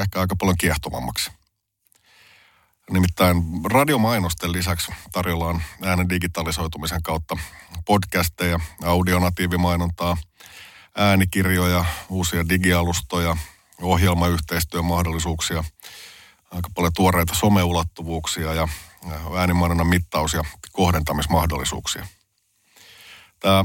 ehkä 0.00 0.20
aika 0.20 0.36
paljon 0.36 0.56
kiehtovammaksi. 0.56 1.30
Nimittäin 2.90 3.36
radiomainosten 3.64 4.52
lisäksi 4.52 4.92
tarjolla 5.12 5.46
on 5.46 5.62
äänen 5.82 6.08
digitalisoitumisen 6.08 7.02
kautta 7.02 7.36
podcasteja, 7.84 8.60
audionatiivimainontaa, 8.82 10.16
äänikirjoja, 10.96 11.84
uusia 12.08 12.48
digialustoja, 12.48 13.36
ohjelmayhteistyömahdollisuuksia, 13.82 15.64
aika 16.50 16.68
paljon 16.74 16.92
tuoreita 16.96 17.34
someulottuvuuksia 17.34 18.54
ja 18.54 18.68
äänimainonnan 19.36 19.86
mittaus- 19.86 20.34
ja 20.34 20.44
kohdentamismahdollisuuksia. 20.72 22.06
Tämä 23.40 23.64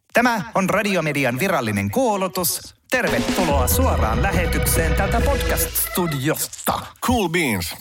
Tämä 0.13 0.41
on 0.55 0.69
Radiomedian 0.69 1.39
virallinen 1.39 1.91
kuulutus. 1.91 2.75
Tervetuloa 2.89 3.67
suoraan 3.67 4.21
lähetykseen 4.21 4.95
tältä 4.95 5.21
podcast-studiosta. 5.21 6.85
Cool 7.05 7.29
Beans. 7.29 7.75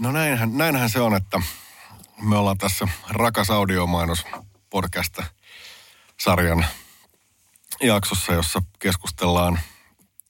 No 0.00 0.12
näinhän, 0.12 0.58
näinhän 0.58 0.90
se 0.90 1.00
on, 1.00 1.16
että 1.16 1.42
me 2.22 2.36
ollaan 2.36 2.58
tässä 2.58 2.88
Rakas 3.08 3.50
audiomainos 3.50 4.24
podcast 4.70 5.18
sarjan 6.20 6.66
jaksossa, 7.82 8.32
jossa 8.32 8.62
keskustellaan 8.78 9.60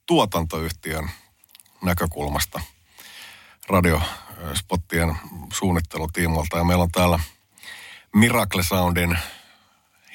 tuotantoyhtiön 0.07 1.11
näkökulmasta 1.83 2.61
radiospottien 3.69 5.17
suunnittelutiimolta. 5.53 6.59
Ja 6.59 6.65
meillä 6.65 6.83
on 6.83 6.93
täällä 6.93 7.21
Miracle 8.15 8.63
Soundin 8.63 9.19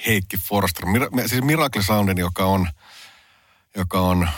Heikki 0.07 0.37
Forster. 0.37 0.85
Mir- 0.85 1.27
siis 1.27 1.43
Miracle 1.43 1.83
Soundin, 1.83 2.17
joka 2.17 2.45
on, 2.45 2.67
joka 3.77 3.99
on 4.01 4.23
äh, 4.23 4.31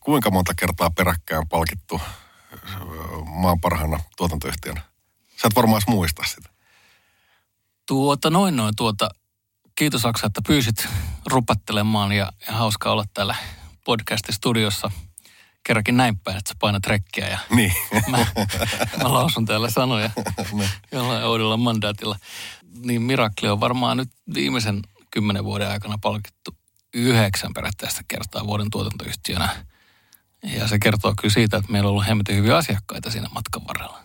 kuinka 0.00 0.30
monta 0.30 0.52
kertaa 0.56 0.90
peräkkäin 0.90 1.48
palkittu 1.48 2.00
äh, 2.52 2.70
maan 3.24 3.60
parhaana 3.60 4.00
tuotantoyhtiön. 4.16 4.76
Sä 5.42 5.46
et 5.48 5.56
varmaan 5.56 5.82
muista 5.86 6.22
sitä. 6.26 6.48
Tuota, 7.86 8.30
noin 8.30 8.56
noin 8.56 8.76
tuota. 8.76 9.08
Kiitos 9.74 10.06
Aksa, 10.06 10.26
että 10.26 10.40
pyysit 10.46 10.88
rupattelemaan 11.26 12.12
ja, 12.12 12.32
ja 12.46 12.52
hauska 12.52 12.92
olla 12.92 13.04
täällä 13.14 13.36
podcast-studiossa. 13.84 14.90
Kerrankin 15.64 15.96
näin 15.96 16.18
päin, 16.18 16.36
että 16.36 16.48
sä 16.48 16.54
painat 16.58 16.86
rekkiä 16.86 17.28
ja 17.28 17.38
Niin. 17.50 17.72
mä, 18.08 18.26
mä 19.02 19.12
lausun 19.12 19.44
täällä 19.46 19.70
sanoja 19.70 20.10
jollain 20.92 21.24
oudolla 21.24 21.56
mandaatilla. 21.56 22.16
Niin 22.76 23.02
Mirakli 23.02 23.48
on 23.48 23.60
varmaan 23.60 23.96
nyt 23.96 24.10
viimeisen 24.34 24.82
kymmenen 25.10 25.44
vuoden 25.44 25.68
aikana 25.68 25.98
palkittu 25.98 26.56
yhdeksän 26.94 27.52
periaatteessa 27.54 28.02
kertaa 28.08 28.46
vuoden 28.46 28.70
tuotantoyhtiönä. 28.70 29.66
Ja 30.42 30.68
se 30.68 30.78
kertoo 30.78 31.14
kyllä 31.20 31.34
siitä, 31.34 31.56
että 31.56 31.72
meillä 31.72 31.86
on 31.86 31.90
ollut 31.90 32.06
hemmetin 32.06 32.36
hyviä 32.36 32.56
asiakkaita 32.56 33.10
siinä 33.10 33.28
matkan 33.34 33.66
varrella. 33.68 34.02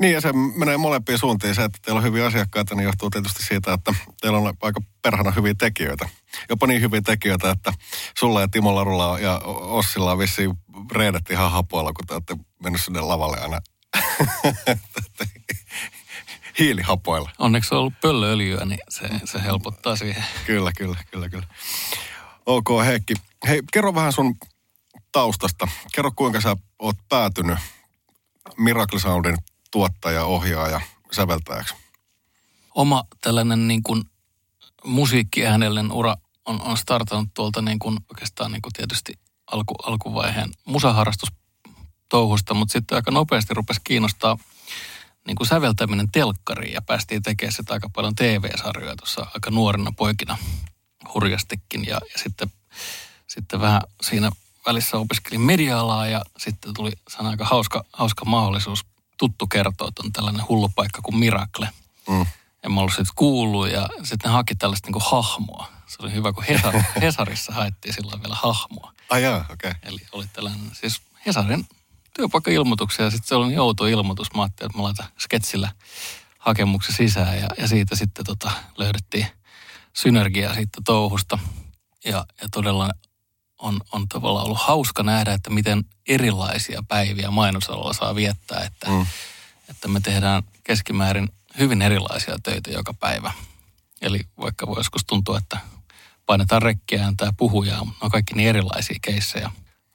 Niin 0.00 0.12
ja 0.12 0.20
se 0.20 0.32
menee 0.32 0.76
molempiin 0.76 1.18
suuntiin. 1.18 1.54
Se, 1.54 1.64
että 1.64 1.78
teillä 1.82 1.98
on 1.98 2.04
hyviä 2.04 2.26
asiakkaita, 2.26 2.74
niin 2.74 2.84
johtuu 2.84 3.10
tietysti 3.10 3.42
siitä, 3.42 3.72
että 3.72 3.94
teillä 4.20 4.38
on 4.38 4.54
aika 4.62 4.80
perhana 5.02 5.30
hyviä 5.30 5.54
tekijöitä. 5.58 6.08
Jopa 6.48 6.66
niin 6.66 6.80
hyviä 6.80 7.00
tekijöitä, 7.04 7.50
että 7.50 7.72
sulla 8.18 8.40
ja 8.40 8.48
Timo 8.48 8.74
Larulla 8.74 9.18
ja 9.18 9.38
Ossilla 9.44 10.12
on 10.12 10.18
vissiin 10.18 10.54
reidet 10.92 11.30
ihan 11.30 11.50
hapoilla, 11.50 11.92
kun 11.92 12.06
te 12.06 12.14
olette 12.14 12.36
mennyt 12.62 12.82
sinne 12.82 13.00
lavalle 13.00 13.40
aina 13.40 13.60
hiilihapoilla. 16.58 17.30
Onneksi 17.38 17.74
on 17.74 17.80
ollut 17.80 18.00
pöllööljyä, 18.00 18.64
niin 18.64 18.80
se, 18.88 19.08
se 19.24 19.42
helpottaa 19.42 19.96
siihen. 19.96 20.24
Kyllä, 20.46 20.72
kyllä, 20.76 20.96
kyllä, 21.10 21.28
kyllä. 21.28 21.46
Ok, 22.46 22.68
Heikki. 22.84 23.14
Hei, 23.48 23.62
kerro 23.72 23.94
vähän 23.94 24.12
sun 24.12 24.36
taustasta. 25.12 25.68
Kerro, 25.94 26.10
kuinka 26.16 26.40
sä 26.40 26.56
oot 26.78 26.96
päätynyt 27.08 27.58
Miracle 28.56 29.00
Soundin 29.00 29.36
tuottaja, 29.70 30.24
ohjaaja, 30.24 30.80
säveltäjäksi. 31.12 31.74
Oma 32.74 33.04
tällainen 33.20 33.68
niin 33.68 33.82
kuin 33.82 34.04
musiikkiäänellinen 34.84 35.92
ura 35.92 36.16
on, 36.44 36.62
on 36.62 36.76
startannut 36.76 37.28
tuolta 37.34 37.62
niin 37.62 37.78
kuin 37.78 37.98
oikeastaan 38.10 38.52
niin 38.52 38.62
kuin 38.62 38.72
tietysti 38.72 39.12
alku, 39.52 39.74
alkuvaiheen 39.82 40.50
musaharrastustouhusta, 40.64 42.54
mutta 42.54 42.72
sitten 42.72 42.96
aika 42.96 43.10
nopeasti 43.10 43.54
rupesi 43.54 43.80
kiinnostaa 43.84 44.38
niin 45.30 45.36
kuin 45.36 45.46
säveltäminen 45.46 46.10
telkkariin 46.12 46.72
ja 46.72 46.82
päästiin 46.82 47.22
tekemään 47.22 47.52
sitä 47.52 47.74
aika 47.74 47.88
paljon 47.88 48.14
TV-sarjoja 48.14 48.96
tuossa 48.96 49.26
aika 49.34 49.50
nuorena 49.50 49.92
poikina 49.92 50.38
hurjastikin 51.14 51.86
ja, 51.86 52.00
ja 52.12 52.18
sitten, 52.22 52.52
sitten 53.26 53.60
vähän 53.60 53.82
siinä 54.02 54.30
välissä 54.66 54.96
opiskelin 54.96 55.40
media-alaa 55.40 56.06
ja 56.06 56.22
sitten 56.38 56.74
tuli 56.74 56.92
sana 57.08 57.28
aika 57.28 57.44
hauska, 57.44 57.84
hauska 57.92 58.24
mahdollisuus 58.24 58.86
tuttu 59.18 59.46
kertoa, 59.46 59.88
että 59.88 60.02
on 60.04 60.12
tällainen 60.12 60.48
hullu 60.48 60.68
paikka 60.68 61.02
kuin 61.02 61.16
Miracle. 61.16 61.68
Mm. 62.08 62.26
En 62.64 62.72
mä 62.72 62.80
ollut 62.80 62.92
sitten 62.92 63.14
kuullut 63.14 63.68
ja 63.68 63.88
sitten 64.02 64.30
ne 64.30 64.34
haki 64.34 64.54
tällaista 64.54 64.86
niin 64.86 64.92
kuin 64.92 65.04
hahmoa. 65.10 65.72
Se 65.86 65.96
oli 66.02 66.12
hyvä, 66.12 66.32
kun 66.32 66.44
Hesar, 66.44 66.74
Hesarissa 67.02 67.52
haettiin 67.52 67.94
silloin 67.94 68.22
vielä 68.22 68.34
hahmoa. 68.34 68.92
Ai 69.10 69.22
jaa, 69.22 69.44
okei. 69.50 69.70
Okay. 69.70 69.74
Eli 69.82 69.98
oli 70.12 70.26
tällainen 70.32 70.70
siis 70.72 71.00
Hesarin 71.26 71.66
työpaikka-ilmoituksia 72.16 73.04
ja 73.04 73.10
sitten 73.10 73.28
se 73.28 73.34
oli 73.34 73.46
niin 73.46 73.60
outo 73.60 73.86
ilmoitus. 73.86 74.34
Mä 74.34 74.42
ajattelin, 74.42 74.70
että 74.70 74.78
mä 74.78 74.82
laitan 74.82 75.06
sketsillä 75.18 75.72
hakemuksen 76.38 76.94
sisään 76.94 77.38
ja, 77.38 77.48
ja 77.58 77.68
siitä 77.68 77.96
sitten 77.96 78.24
tota, 78.24 78.50
löydettiin 78.78 79.26
synergiaa 79.92 80.54
siitä 80.54 80.80
touhusta. 80.84 81.38
Ja, 82.04 82.26
ja 82.42 82.48
todella 82.52 82.90
on, 83.58 83.80
on 83.92 84.08
tavallaan 84.08 84.46
ollut 84.46 84.60
hauska 84.60 85.02
nähdä, 85.02 85.32
että 85.32 85.50
miten 85.50 85.84
erilaisia 86.08 86.82
päiviä 86.88 87.30
mainosalalla 87.30 87.92
saa 87.92 88.14
viettää, 88.14 88.64
että, 88.64 88.90
mm. 88.90 89.06
että 89.68 89.88
me 89.88 90.00
tehdään 90.00 90.42
keskimäärin 90.64 91.28
hyvin 91.58 91.82
erilaisia 91.82 92.38
töitä 92.42 92.70
joka 92.70 92.94
päivä. 92.94 93.32
Eli 94.02 94.20
vaikka 94.40 94.66
voi 94.66 94.78
joskus 94.78 95.04
tuntua, 95.06 95.38
että 95.38 95.58
painetaan 96.26 96.62
rekkiä 96.62 97.12
ja 97.20 97.32
puhujaa, 97.36 97.84
mutta 97.84 97.98
ne 98.00 98.04
on 98.04 98.10
kaikki 98.10 98.34
niin 98.34 98.48
erilaisia 98.48 98.98
keissejä. 99.02 99.50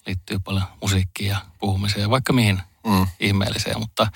Liittyy 0.08 0.40
paljon 0.40 0.64
musiikkiin 0.82 1.30
ja 1.30 1.38
puhumiseen 1.60 2.02
ja 2.02 2.10
vaikka 2.10 2.34
mihin 2.34 2.62
mm. 2.88 3.08
ihmeelliseen, 3.20 3.80
mutta 3.80 4.08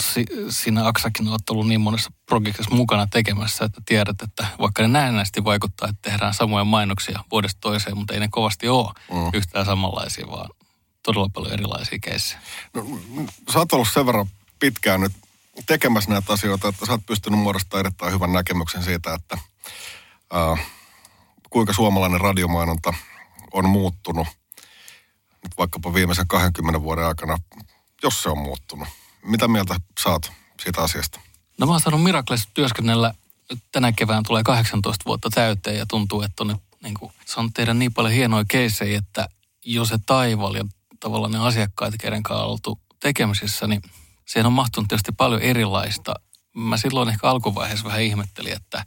si, 0.00 0.24
siinä 0.48 0.86
Aksakin 0.86 1.28
on 1.28 1.38
ollut 1.50 1.68
niin 1.68 1.80
monessa 1.80 2.12
projektissa 2.26 2.74
mukana 2.74 3.06
tekemässä, 3.06 3.64
että 3.64 3.80
tiedät, 3.86 4.22
että 4.22 4.46
vaikka 4.58 4.82
ne 4.82 4.88
näennäisesti 4.88 5.44
vaikuttaa, 5.44 5.88
että 5.88 6.10
tehdään 6.10 6.34
samoja 6.34 6.64
mainoksia 6.64 7.24
vuodesta 7.30 7.60
toiseen, 7.60 7.96
mutta 7.96 8.14
ei 8.14 8.20
ne 8.20 8.28
kovasti 8.30 8.68
ole 8.68 8.92
mm. 9.12 9.30
yhtään 9.32 9.66
samanlaisia, 9.66 10.26
vaan 10.26 10.50
todella 11.02 11.28
paljon 11.34 11.52
erilaisia 11.52 11.98
keissejä. 12.02 12.40
No, 12.74 12.86
sä 13.52 13.58
oot 13.58 13.72
ollut 13.72 13.88
sen 13.94 14.06
verran 14.06 14.26
pitkään 14.58 15.00
nyt 15.00 15.12
tekemässä 15.66 16.10
näitä 16.10 16.32
asioita, 16.32 16.68
että 16.68 16.86
sä 16.86 16.92
oot 16.92 17.06
pystynyt 17.06 17.40
muodostamaan 17.40 17.86
erittäin 17.86 18.12
hyvän 18.12 18.32
näkemyksen 18.32 18.82
siitä, 18.82 19.14
että 19.14 19.38
ää, 20.32 20.56
kuinka 21.50 21.72
suomalainen 21.72 22.20
radiomainonta 22.20 22.94
on 23.52 23.68
muuttunut 23.68 24.28
vaikkapa 25.58 25.94
viimeisen 25.94 26.28
20 26.28 26.82
vuoden 26.82 27.04
aikana, 27.04 27.38
jos 28.02 28.22
se 28.22 28.28
on 28.28 28.38
muuttunut. 28.38 28.88
Mitä 29.24 29.48
mieltä 29.48 29.74
saat 30.00 30.32
siitä 30.62 30.82
asiasta? 30.82 31.20
No 31.58 31.66
mä 31.66 31.72
oon 31.72 31.80
saanut 31.80 32.02
Mirakles 32.02 32.48
työskennellä, 32.54 33.14
tänä 33.72 33.92
kevään 33.92 34.22
tulee 34.26 34.42
18 34.42 35.04
vuotta 35.06 35.30
täyteen 35.30 35.78
ja 35.78 35.86
tuntuu, 35.86 36.22
että 36.22 36.42
on 36.42 36.48
nyt, 36.48 36.62
niin 36.82 36.94
kuin, 36.94 37.12
on 37.36 37.52
tehdä 37.52 37.74
niin 37.74 37.94
paljon 37.94 38.14
hienoja 38.14 38.44
keissejä, 38.48 38.98
että 38.98 39.28
jo 39.64 39.84
se 39.84 39.98
taival 40.06 40.54
ja 40.54 40.64
tavallaan 41.00 41.32
ne 41.32 41.38
asiakkaat, 41.38 41.94
keiden 42.00 42.22
kanssa 42.22 42.44
oltu 42.44 42.80
tekemisissä, 43.00 43.66
niin 43.66 43.82
siihen 44.26 44.46
on 44.46 44.52
mahtunut 44.52 44.88
tietysti 44.88 45.12
paljon 45.12 45.42
erilaista. 45.42 46.14
Mä 46.54 46.76
silloin 46.76 47.08
ehkä 47.08 47.30
alkuvaiheessa 47.30 47.84
vähän 47.86 48.02
ihmettelin, 48.02 48.52
että 48.52 48.84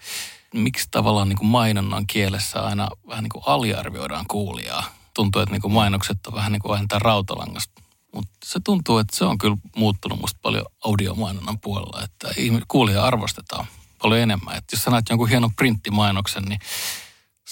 miksi 0.53 0.87
tavallaan 0.91 1.29
niin 1.29 1.37
kuin 1.37 1.47
mainonnan 1.47 2.07
kielessä 2.07 2.61
aina 2.61 2.87
vähän 3.07 3.23
niin 3.23 3.29
kuin 3.29 3.43
aliarvioidaan 3.45 4.25
kuulijaa. 4.27 4.94
Tuntuu, 5.15 5.41
että 5.41 5.53
niin 5.53 5.61
kuin 5.61 5.73
mainokset 5.73 6.27
on 6.27 6.33
vähän 6.33 6.51
niin 6.51 6.61
kuin 6.61 6.73
aina 6.73 6.99
rautalangasta. 6.99 7.81
Mutta 8.13 8.37
se 8.45 8.59
tuntuu, 8.63 8.97
että 8.97 9.17
se 9.17 9.25
on 9.25 9.37
kyllä 9.37 9.57
muuttunut 9.75 10.19
musta 10.21 10.39
paljon 10.41 10.65
audiomainonnan 10.85 11.59
puolella, 11.59 12.03
että 12.03 12.27
kuulija 12.67 13.05
arvostetaan 13.05 13.65
paljon 14.01 14.21
enemmän. 14.21 14.57
Että 14.57 14.75
jos 14.75 14.83
sä 14.83 14.91
näet 14.91 15.05
jonkun 15.09 15.29
hienon 15.29 15.55
printtimainoksen, 15.55 16.43
niin 16.43 16.59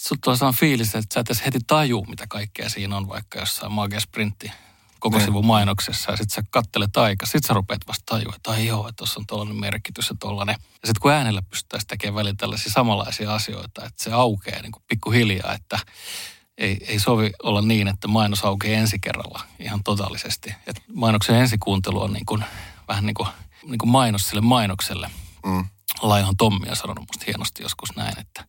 Sulla 0.07 0.19
tulee 0.23 0.37
sellainen 0.37 0.59
fiilis, 0.59 0.95
että 0.95 1.13
sä 1.13 1.19
et 1.19 1.27
edes 1.27 1.45
heti 1.45 1.59
taju, 1.67 2.05
mitä 2.07 2.25
kaikkea 2.29 2.69
siinä 2.69 2.97
on, 2.97 3.09
vaikka 3.09 3.39
jossain 3.39 3.71
Mages 3.71 4.07
Printti 4.07 4.51
koko 4.99 5.17
ne. 5.17 5.25
sivun 5.25 5.45
mainoksessa. 5.45 6.11
Ja 6.11 6.17
sitten 6.17 6.35
sä 6.35 6.43
kattelet 6.49 6.97
aika, 6.97 7.25
sitten 7.25 7.47
sä 7.47 7.53
rupeat 7.53 7.81
vasta 7.87 8.03
tajua, 8.05 8.33
että 8.35 8.51
ai 8.51 8.67
joo, 8.67 8.87
että 8.87 8.97
tuossa 8.97 9.19
on 9.19 9.27
tuollainen 9.27 9.59
merkitys 9.59 10.09
ja 10.09 10.15
tuollainen. 10.19 10.55
Ja 10.59 10.87
sitten 10.87 11.01
kun 11.01 11.11
äänellä 11.11 11.41
pystyttäisiin 11.41 11.87
tekemään 11.87 12.15
välillä 12.15 12.35
tällaisia 12.37 12.71
samanlaisia 12.71 13.33
asioita, 13.33 13.85
että 13.85 14.03
se 14.03 14.11
aukeaa 14.11 14.61
niin 14.61 14.71
kuin 14.71 14.83
pikkuhiljaa, 14.87 15.53
että 15.53 15.79
ei, 16.57 16.77
ei 16.87 16.99
sovi 16.99 17.31
olla 17.43 17.61
niin, 17.61 17.87
että 17.87 18.07
mainos 18.07 18.45
aukeaa 18.45 18.79
ensi 18.79 18.99
kerralla 18.99 19.41
ihan 19.59 19.83
totaalisesti. 19.83 20.53
Et 20.67 20.81
mainoksen 20.93 21.35
ensikuuntelu 21.35 22.01
on 22.01 22.13
niin 22.13 22.25
kuin, 22.25 22.43
vähän 22.87 23.05
niin 23.05 23.13
kuin, 23.13 23.27
niin 23.63 23.77
kuin 23.77 23.89
mainos 23.89 24.29
sille 24.29 24.41
mainokselle. 24.41 25.09
Mm. 25.45 25.65
Laihan 26.01 26.37
Tommi 26.37 26.69
on 26.69 26.75
sanonut 26.75 27.07
musta 27.07 27.25
hienosti 27.27 27.63
joskus 27.63 27.95
näin, 27.95 28.19
että 28.19 28.45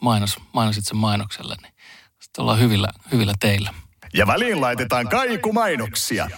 mainos, 0.00 0.38
mainosit 0.52 0.86
sen 0.86 0.96
mainokselle, 0.96 1.56
niin 1.62 1.72
sitten 2.20 2.42
ollaan 2.42 2.58
hyvillä, 2.58 2.88
hyvillä 3.12 3.32
teillä. 3.40 3.74
Ja 4.14 4.26
väliin 4.26 4.60
laitetaan 4.60 5.08
kaikumainoksia. 5.08 6.30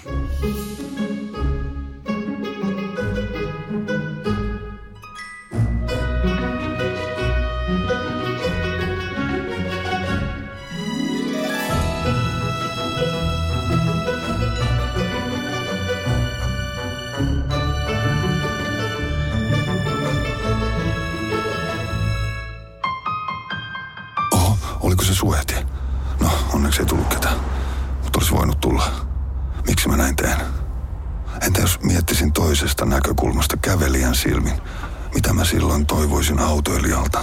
Suojat. 25.00 25.54
No, 26.20 26.30
onneksi 26.52 26.80
ei 26.80 26.86
tullut 26.86 27.06
ketään. 27.06 27.36
Mutta 28.02 28.18
olisi 28.18 28.32
voinut 28.32 28.60
tulla. 28.60 28.92
Miksi 29.66 29.88
mä 29.88 29.96
näin 29.96 30.16
teen? 30.16 30.36
Entä 31.42 31.60
jos 31.60 31.80
miettisin 31.82 32.32
toisesta 32.32 32.84
näkökulmasta 32.84 33.56
kävelijän 33.56 34.14
silmin, 34.14 34.60
mitä 35.14 35.32
mä 35.32 35.44
silloin 35.44 35.86
toivoisin 35.86 36.38
autoilijalta? 36.38 37.20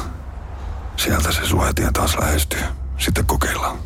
Sieltä 0.98 1.32
se 1.32 1.46
suojatie 1.46 1.90
taas 1.94 2.18
lähestyy. 2.20 2.64
Sitten 2.98 3.26
kokeillaan. 3.26 3.78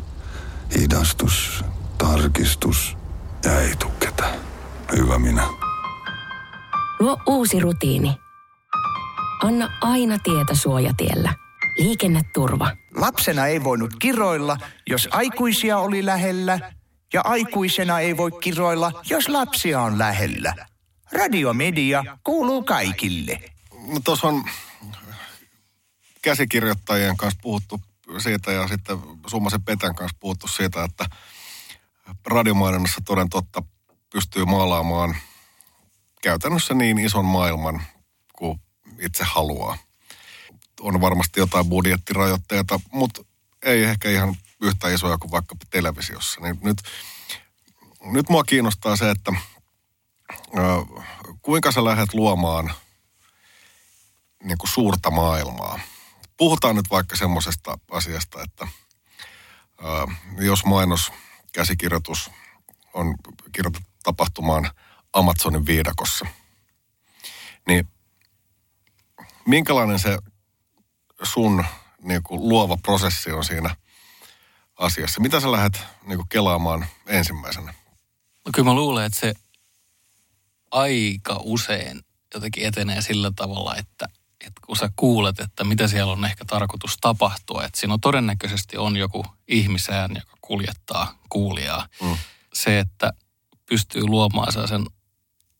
Hidastus, 0.78 1.64
tarkistus 1.98 2.96
ja 3.44 3.60
ei 3.60 3.76
tuu 3.76 3.90
ketään. 3.90 4.38
Hyvä 4.96 5.18
minä. 5.18 5.42
Luo 7.00 7.16
uusi 7.26 7.60
rutiini. 7.60 8.16
Anna 9.42 9.68
aina 9.80 10.18
tietä 10.18 10.54
suojatiellä. 10.54 11.43
Liikenneturva. 11.78 12.76
Lapsena 12.94 13.46
ei 13.46 13.64
voinut 13.64 13.94
kiroilla, 13.98 14.58
jos 14.86 15.08
aikuisia 15.10 15.78
oli 15.78 16.06
lähellä, 16.06 16.72
ja 17.12 17.20
aikuisena 17.24 18.00
ei 18.00 18.16
voi 18.16 18.30
kiroilla, 18.32 19.02
jos 19.10 19.28
lapsia 19.28 19.80
on 19.80 19.98
lähellä. 19.98 20.54
Radiomedia 21.12 22.04
kuuluu 22.24 22.62
kaikille. 22.62 23.40
No, 23.88 24.00
Tuossa 24.04 24.28
on 24.28 24.44
käsikirjoittajien 26.22 27.16
kanssa 27.16 27.40
puhuttu 27.42 27.80
siitä 28.18 28.52
ja 28.52 28.68
sitten 28.68 28.98
Summasen 29.26 29.62
Petän 29.62 29.94
kanssa 29.94 30.16
puhuttu 30.20 30.48
siitä, 30.48 30.84
että 30.84 31.06
radiomainonnassa 32.26 33.00
toden 33.04 33.28
totta 33.28 33.62
pystyy 34.12 34.44
maalaamaan 34.44 35.16
käytännössä 36.22 36.74
niin 36.74 36.98
ison 36.98 37.24
maailman 37.24 37.82
kuin 38.32 38.60
itse 38.98 39.24
haluaa 39.24 39.78
on 40.80 41.00
varmasti 41.00 41.40
jotain 41.40 41.68
budjettirajoitteita, 41.68 42.80
mutta 42.92 43.24
ei 43.62 43.84
ehkä 43.84 44.10
ihan 44.10 44.36
yhtä 44.60 44.88
isoja 44.88 45.18
kuin 45.18 45.30
vaikka 45.30 45.56
televisiossa. 45.70 46.40
Niin 46.40 46.58
nyt, 46.62 46.82
nyt 48.00 48.28
mua 48.28 48.44
kiinnostaa 48.44 48.96
se, 48.96 49.10
että 49.10 49.32
ö, 50.32 50.60
kuinka 51.42 51.72
sä 51.72 51.84
lähdet 51.84 52.14
luomaan 52.14 52.74
niin 54.44 54.58
kuin 54.58 54.70
suurta 54.70 55.10
maailmaa. 55.10 55.80
Puhutaan 56.36 56.76
nyt 56.76 56.90
vaikka 56.90 57.16
semmoisesta 57.16 57.78
asiasta, 57.90 58.42
että 58.42 58.68
ö, 59.84 60.12
jos 60.44 60.64
mainos 60.64 61.12
käsikirjoitus 61.52 62.30
on 62.94 63.14
kirjoitettu 63.52 63.88
tapahtumaan 64.02 64.70
Amazonin 65.12 65.66
viidakossa, 65.66 66.26
niin 67.68 67.88
minkälainen 69.46 69.98
se 69.98 70.18
sun 71.22 71.64
niin 72.02 72.22
kuin, 72.22 72.48
luova 72.48 72.76
prosessi 72.76 73.32
on 73.32 73.44
siinä 73.44 73.76
asiassa? 74.78 75.20
Mitä 75.20 75.40
sä 75.40 75.52
lähdet 75.52 75.82
niin 76.06 76.16
kuin, 76.18 76.28
kelaamaan 76.28 76.86
ensimmäisenä? 77.06 77.74
No 78.44 78.50
kyllä 78.54 78.68
mä 78.68 78.74
luulen, 78.74 79.04
että 79.04 79.20
se 79.20 79.34
aika 80.70 81.40
usein 81.42 82.00
jotenkin 82.34 82.66
etenee 82.66 83.02
sillä 83.02 83.32
tavalla, 83.36 83.76
että, 83.76 84.06
että 84.40 84.60
kun 84.66 84.76
sä 84.76 84.90
kuulet, 84.96 85.40
että 85.40 85.64
mitä 85.64 85.88
siellä 85.88 86.12
on 86.12 86.24
ehkä 86.24 86.44
tarkoitus 86.44 86.96
tapahtua, 87.00 87.64
että 87.64 87.80
siinä 87.80 87.94
on 87.94 88.00
todennäköisesti 88.00 88.76
on 88.76 88.96
joku 88.96 89.26
ihmisään, 89.48 90.10
joka 90.14 90.36
kuljettaa 90.40 91.18
kuulijaa. 91.28 91.88
Mm. 92.02 92.16
Se, 92.54 92.78
että 92.78 93.12
pystyy 93.66 94.06
luomaan 94.06 94.52
sen 94.68 94.86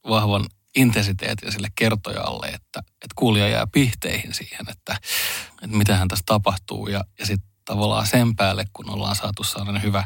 vahvan 0.09 0.47
intensiteetin 0.75 1.53
sille 1.53 1.69
kertojalle, 1.75 2.47
että, 2.47 2.81
että 2.81 3.15
kuulija 3.15 3.49
jää 3.49 3.67
pihteihin 3.67 4.35
siihen, 4.35 4.67
että, 4.71 4.97
että 5.63 5.77
mitähän 5.77 6.09
tässä 6.09 6.23
tapahtuu. 6.27 6.89
Ja, 6.89 7.05
ja 7.19 7.27
sitten 7.27 7.51
tavallaan 7.65 8.07
sen 8.07 8.37
päälle, 8.37 8.65
kun 8.73 8.91
ollaan 8.91 9.17
saatu 9.17 9.45
sellainen 9.45 9.83
hyvä, 9.83 10.05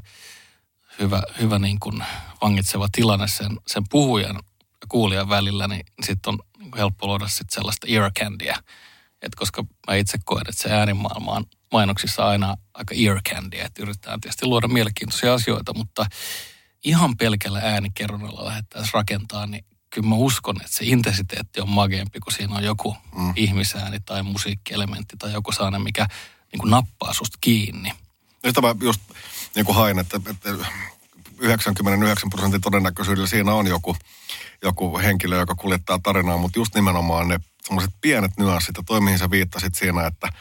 hyvä, 0.98 1.22
hyvä 1.40 1.58
niin 1.58 1.80
kuin 1.80 2.04
vangitseva 2.42 2.88
tilanne 2.92 3.28
sen, 3.28 3.56
sen 3.66 3.82
puhujan 3.90 4.36
ja 4.80 4.86
kuulijan 4.88 5.28
välillä, 5.28 5.68
niin 5.68 5.84
sitten 6.06 6.32
on 6.32 6.38
niin 6.58 6.76
helppo 6.76 7.06
luoda 7.06 7.28
sitten 7.28 7.54
sellaista 7.54 7.86
ear 7.90 8.12
candyä. 8.18 8.56
Et 9.22 9.34
koska 9.34 9.64
mä 9.86 9.94
itse 9.94 10.18
koen, 10.24 10.44
että 10.48 10.62
se 10.62 10.74
äänimaailma 10.74 11.32
on 11.32 11.44
mainoksissa 11.72 12.28
aina 12.28 12.56
aika 12.74 12.94
ear 12.94 13.20
candy, 13.22 13.58
että 13.58 13.82
yritetään 13.82 14.20
tietysti 14.20 14.46
luoda 14.46 14.68
mielenkiintoisia 14.68 15.34
asioita, 15.34 15.74
mutta 15.74 16.06
ihan 16.84 17.16
pelkällä 17.16 17.58
äänikerronnalla 17.58 18.44
lähdettäisiin 18.44 18.94
rakentaa, 18.94 19.46
niin 19.46 19.64
kyllä 19.90 20.08
mä 20.08 20.14
uskon, 20.14 20.56
että 20.56 20.76
se 20.76 20.84
intensiteetti 20.84 21.60
on 21.60 21.68
mageempi, 21.68 22.20
kun 22.20 22.32
siinä 22.32 22.54
on 22.54 22.64
joku 22.64 22.96
mm. 23.16 23.32
ihmisääni 23.36 24.00
tai 24.00 24.22
musiikkielementti 24.22 25.16
tai 25.16 25.32
joku 25.32 25.52
saane, 25.52 25.78
mikä 25.78 26.06
niin 26.52 26.60
kuin 26.60 26.70
nappaa 26.70 27.12
susta 27.12 27.38
kiinni. 27.40 27.92
Sitä 28.46 28.60
mä 28.60 28.74
just 28.80 29.00
niin 29.54 29.66
kuin 29.66 29.76
hain, 29.76 29.98
että, 29.98 30.20
että 30.30 30.48
99 31.38 32.30
prosentin 32.30 32.60
todennäköisyydellä 32.60 33.28
siinä 33.28 33.54
on 33.54 33.66
joku, 33.66 33.96
joku 34.62 34.98
henkilö, 34.98 35.36
joka 35.36 35.54
kuljettaa 35.54 35.98
tarinaa, 36.02 36.38
mutta 36.38 36.58
just 36.58 36.74
nimenomaan 36.74 37.28
ne 37.28 37.40
semmoiset 37.64 37.94
pienet 38.00 38.36
nyanssit 38.38 38.76
ja 38.76 38.82
toi, 38.86 39.00
mihin 39.00 39.18
sä 39.18 39.30
viittasit 39.30 39.74
siinä, 39.74 40.06
että 40.06 40.32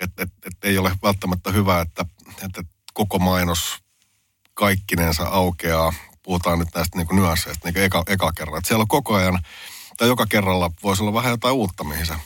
et, 0.00 0.10
et, 0.18 0.32
et 0.46 0.64
ei 0.64 0.78
ole 0.78 0.92
välttämättä 1.02 1.52
hyvä, 1.52 1.80
että, 1.80 2.04
että 2.44 2.62
koko 2.94 3.18
mainos 3.18 3.78
kaikkinensa 4.54 5.22
aukeaa 5.22 5.92
puhutaan 6.22 6.58
nyt 6.58 6.68
näistä 6.74 6.98
niin 6.98 7.06
kuin 7.06 7.16
nyansseista 7.16 7.68
niin 7.68 7.84
eka, 7.84 8.02
eka 8.06 8.32
kerran. 8.32 8.58
Että 8.58 8.68
siellä 8.68 8.82
on 8.82 8.88
koko 8.88 9.14
ajan, 9.14 9.38
tai 9.96 10.08
joka 10.08 10.26
kerralla 10.26 10.70
voisi 10.82 11.02
olla 11.02 11.14
vähän 11.14 11.30
jotain 11.30 11.54
uutta, 11.54 11.84
mihin 11.84 12.06
sä 12.06 12.18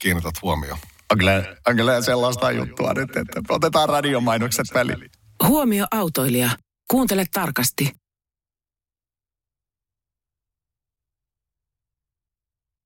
kiinnität 0.00 0.42
huomioon. 0.42 0.78
On 1.12 1.18
kyllä, 1.18 1.56
on 1.68 1.76
kyllä 1.76 2.02
sellaista 2.02 2.50
juttua 2.50 2.92
nyt, 2.94 3.16
että 3.16 3.40
otetaan 3.48 3.88
radiomainokset 3.88 4.66
väliin. 4.74 5.10
Huomio 5.48 5.86
autoilija. 5.90 6.50
Kuuntele 6.90 7.24
tarkasti. 7.32 7.90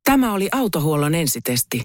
Tämä 0.05 0.33
oli 0.33 0.49
autohuollon 0.53 1.15
ensitesti. 1.15 1.83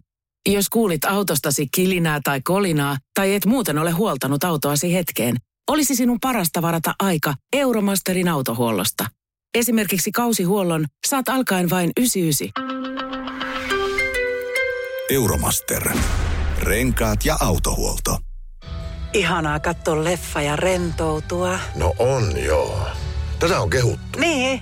Jos 0.49 0.69
kuulit 0.69 1.05
autostasi 1.05 1.67
kilinää 1.75 2.19
tai 2.23 2.41
kolinaa, 2.43 2.97
tai 3.13 3.33
et 3.33 3.45
muuten 3.45 3.77
ole 3.77 3.91
huoltanut 3.91 4.43
autoasi 4.43 4.93
hetkeen– 4.93 5.35
olisi 5.69 5.95
sinun 5.95 6.17
parasta 6.21 6.61
varata 6.61 6.93
aika 6.99 7.33
Euromasterin 7.53 8.27
autohuollosta. 8.27 9.05
Esimerkiksi 9.57 10.11
kausihuollon 10.11 10.85
saat 11.07 11.29
alkaen 11.29 11.69
vain 11.69 11.91
99. 11.97 12.81
Euromaster. 15.09 15.89
Renkaat 16.57 17.25
ja 17.25 17.37
autohuolto. 17.39 18.17
Ihanaa 19.13 19.59
katsoa 19.59 20.03
leffa 20.03 20.41
ja 20.41 20.55
rentoutua. 20.55 21.59
No 21.75 21.93
on 21.99 22.43
joo. 22.43 22.87
Tätä 23.39 23.59
on 23.59 23.69
kehuttu. 23.69 24.19
Niin, 24.19 24.61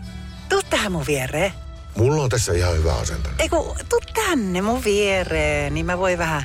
tuu 0.50 0.62
tähän 0.70 0.92
mun 0.92 1.08
viereen. 1.08 1.54
Mulla 1.98 2.24
on 2.24 2.30
tässä 2.30 2.54
ihan 2.54 2.78
hyvä 2.78 2.94
asento. 2.94 3.30
Eiku, 3.40 3.76
tuu 3.90 4.00
tänne 4.14 4.62
mun 4.62 4.84
viereen, 4.84 5.74
niin 5.74 5.86
mä 5.86 5.98
voin 5.98 6.18
vähän 6.18 6.44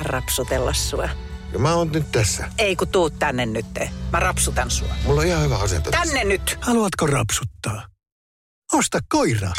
rapsutella 0.00 0.72
sua. 0.72 1.08
Ja 1.52 1.58
mä 1.58 1.74
oon 1.74 1.92
nyt 1.92 2.12
tässä. 2.12 2.50
Ei 2.58 2.76
kun 2.76 2.88
tuu 2.88 3.10
tänne 3.10 3.46
nyt, 3.46 3.66
mä 4.12 4.20
rapsutan 4.20 4.70
sua. 4.70 4.88
Mulla 5.04 5.20
on 5.20 5.26
ihan 5.26 5.42
hyvä 5.42 5.56
asento 5.58 5.90
tässä. 5.90 6.04
Tänne 6.06 6.24
nyt! 6.24 6.58
Haluatko 6.60 7.06
rapsuttaa? 7.06 7.86
Osta 8.72 8.98
koira. 9.08 9.50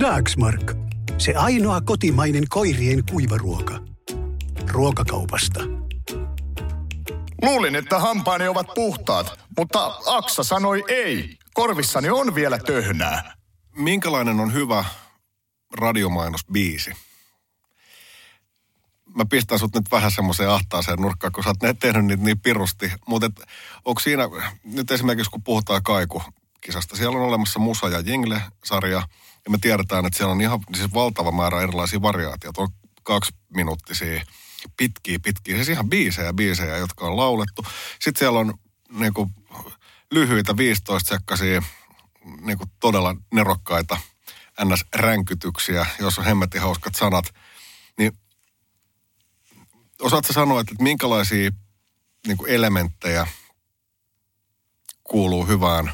Dagsmark. 0.00 0.72
Se 1.18 1.34
ainoa 1.34 1.80
kotimainen 1.80 2.44
koirien 2.48 3.02
kuivaruoka. 3.10 3.80
Ruokakaupasta. 4.70 5.60
Luulin, 7.42 7.76
että 7.76 7.98
hampaani 7.98 8.48
ovat 8.48 8.66
puhtaat, 8.74 9.40
mutta 9.58 9.94
Aksa 10.06 10.44
sanoi 10.44 10.84
ei. 10.88 11.36
Korvissani 11.54 12.10
on 12.10 12.34
vielä 12.34 12.58
töhnää. 12.58 13.34
Minkälainen 13.76 14.40
on 14.40 14.52
hyvä 14.52 14.84
radiomainosbiisi? 15.78 16.92
Mä 19.16 19.24
pistän 19.24 19.58
sut 19.58 19.74
nyt 19.74 19.90
vähän 19.90 20.10
semmoiseen 20.10 20.50
ahtaaseen 20.50 20.98
nurkkaan, 20.98 21.32
kun 21.32 21.44
sä 21.44 21.50
oot 21.50 21.78
tehnyt 21.80 22.04
niitä 22.04 22.22
niin 22.22 22.40
pirusti. 22.40 22.92
Mutta 23.06 23.30
onko 23.84 24.00
siinä, 24.00 24.22
nyt 24.64 24.90
esimerkiksi 24.90 25.30
kun 25.30 25.42
puhutaan 25.42 25.82
kaikukisasta, 25.82 26.96
siellä 26.96 27.18
on 27.18 27.24
olemassa 27.24 27.58
Musa 27.58 27.88
ja 27.88 28.00
Jingle-sarja, 28.00 29.02
ja 29.44 29.50
me 29.50 29.58
tiedetään, 29.60 30.06
että 30.06 30.16
siellä 30.16 30.32
on 30.32 30.40
ihan 30.40 30.60
siis 30.74 30.94
valtava 30.94 31.32
määrä 31.32 31.62
erilaisia 31.62 32.02
variaatioita. 32.02 32.62
On 32.62 32.68
kaksi 33.02 33.34
minuuttisia, 33.54 34.24
pitkiä, 34.76 35.18
pitkiä, 35.22 35.56
siis 35.56 35.68
ihan 35.68 35.88
biisejä, 35.88 36.32
biisejä, 36.32 36.76
jotka 36.76 37.06
on 37.06 37.16
laulettu. 37.16 37.66
Sitten 38.00 38.18
siellä 38.18 38.38
on 38.38 38.54
niinku 38.90 39.30
lyhyitä 40.10 40.56
15 40.56 41.08
sekkaisia, 41.08 41.62
niinku 42.40 42.64
todella 42.80 43.16
nerokkaita 43.32 43.98
ns-ränkytyksiä, 44.64 45.86
jos 45.98 46.18
on 46.18 46.24
hemmetin 46.24 46.60
hauskat 46.60 46.94
sanat. 46.94 47.34
Niin 49.98 50.06
osaatko 50.06 50.32
sanoa, 50.32 50.60
että 50.60 50.74
minkälaisia 50.80 51.50
niinku 52.26 52.44
elementtejä 52.44 53.26
kuuluu 55.04 55.46
hyvään 55.46 55.92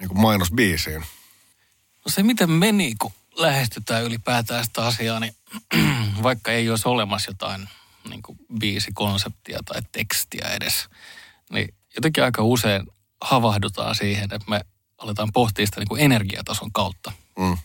niinku 0.00 0.14
mainosbiisiin? 0.14 1.00
No 2.04 2.08
se, 2.08 2.22
miten 2.22 2.50
meni, 2.50 2.94
kun 2.98 3.12
lähestytään 3.36 4.04
ylipäätään 4.04 4.64
sitä 4.64 4.86
asiaa, 4.86 5.20
niin 5.20 5.34
vaikka 6.22 6.52
ei 6.52 6.70
olisi 6.70 6.88
olemassa 6.88 7.30
jotain 7.30 7.68
niin 8.08 8.22
kuin 8.22 8.38
biisikonseptia 8.58 9.58
tai 9.64 9.82
tekstiä 9.92 10.48
edes, 10.48 10.88
niin 11.50 11.74
jotenkin 11.96 12.24
aika 12.24 12.42
usein 12.42 12.86
havahdutaan 13.20 13.94
siihen, 13.94 14.24
että 14.24 14.50
me 14.50 14.60
aletaan 14.98 15.32
pohtia 15.32 15.66
sitä 15.66 15.80
niin 15.80 15.88
kuin 15.88 16.00
energiatason 16.00 16.72
kautta. 16.72 17.12
Mm. 17.38 17.58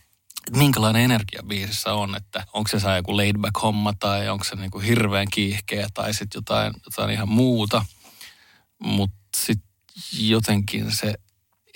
Että 0.50 0.60
minkälainen 0.60 1.02
energia 1.02 1.44
biisissä 1.44 1.94
on, 1.94 2.16
että 2.16 2.46
onko 2.54 2.68
se 2.68 2.80
saa 2.80 2.96
joku 2.96 3.18
laid 3.18 3.38
back 3.38 3.62
homma 3.62 3.94
tai 4.00 4.30
onko 4.30 4.44
se 4.44 4.56
niin 4.56 4.72
kuin 4.72 4.86
hirveän 4.86 5.28
kiihkeä 5.32 5.88
tai 5.94 6.14
sitten 6.14 6.38
jotain, 6.38 6.74
jotain 6.86 7.10
ihan 7.10 7.30
muuta. 7.30 7.86
Mutta 8.80 9.16
sitten 9.38 9.70
jotenkin 10.14 10.92
se, 10.92 11.14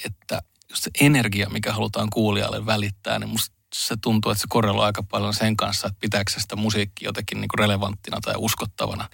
että 0.06 0.42
just 0.70 0.84
se 0.84 0.92
energia, 1.00 1.50
mikä 1.50 1.74
halutaan 1.74 2.10
kuulijalle 2.10 2.66
välittää, 2.66 3.20
niin 3.20 3.30
musta 3.30 3.56
se 3.76 3.96
tuntuu, 4.02 4.32
että 4.32 4.42
se 4.42 4.48
korreloi 4.50 4.86
aika 4.86 5.04
paljon 5.04 5.34
sen 5.34 5.58
kanssa, 5.58 5.88
että 5.88 6.00
pitääkö 6.00 6.32
se 6.32 6.40
sitä 6.40 6.56
musiikkia 6.56 7.08
jotenkin 7.08 7.42
niin 7.42 7.50
kuin 7.50 7.60
relevanttina 7.60 8.22
tai 8.22 8.34
uskottavana. 8.38 9.10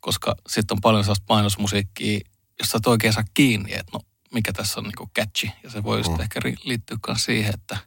Koska 0.00 0.34
sitten 0.48 0.74
on 0.76 0.80
paljon 0.80 1.04
sellaista 1.04 1.34
mainosmusiikkia, 1.34 2.20
josta 2.58 2.76
et 2.76 2.86
oikein 2.86 3.12
saa 3.12 3.24
kiinni, 3.34 3.72
että 3.72 3.92
no 3.92 4.00
mikä 4.34 4.52
tässä 4.52 4.80
on 4.80 4.84
niin 4.84 4.96
kuin 4.98 5.10
catchy. 5.18 5.50
Ja 5.62 5.70
se 5.70 5.82
voi 5.82 5.98
just 5.98 6.20
ehkä 6.20 6.40
ri- 6.40 6.62
liittyä 6.64 6.96
myös 7.06 7.24
siihen, 7.24 7.54
että, 7.54 7.78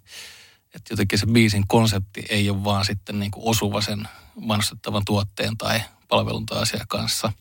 että 0.75 0.93
jotenkin 0.93 1.19
se 1.19 1.25
biisin 1.25 1.67
konsepti 1.67 2.25
ei 2.29 2.49
ole 2.49 2.63
vaan 2.63 2.85
sitten 2.85 3.19
niin 3.19 3.31
kuin 3.31 3.47
osuva 3.47 3.81
sen 3.81 4.07
mainostettavan 4.39 5.05
tuotteen 5.05 5.57
tai 5.57 5.81
palvelun 6.07 6.45
tai 6.45 6.61
asian 6.61 6.87
kanssa. 6.87 7.31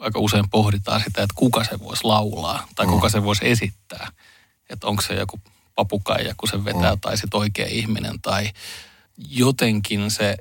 Aika 0.00 0.18
usein 0.18 0.50
pohditaan 0.50 1.00
sitä, 1.00 1.22
että 1.22 1.34
kuka 1.34 1.64
se 1.64 1.80
voisi 1.80 2.04
laulaa 2.04 2.66
tai 2.74 2.86
kuka 2.86 3.08
se 3.08 3.24
voisi 3.24 3.48
esittää. 3.48 4.12
Että 4.70 4.86
onko 4.86 5.02
se 5.02 5.14
joku 5.14 5.40
papukaija, 5.74 6.34
kun 6.36 6.48
se 6.48 6.64
vetää, 6.64 6.96
tai 7.00 7.16
sitten 7.16 7.40
oikea 7.40 7.66
ihminen, 7.68 8.20
tai 8.20 8.50
jotenkin 9.18 10.10
se, 10.10 10.36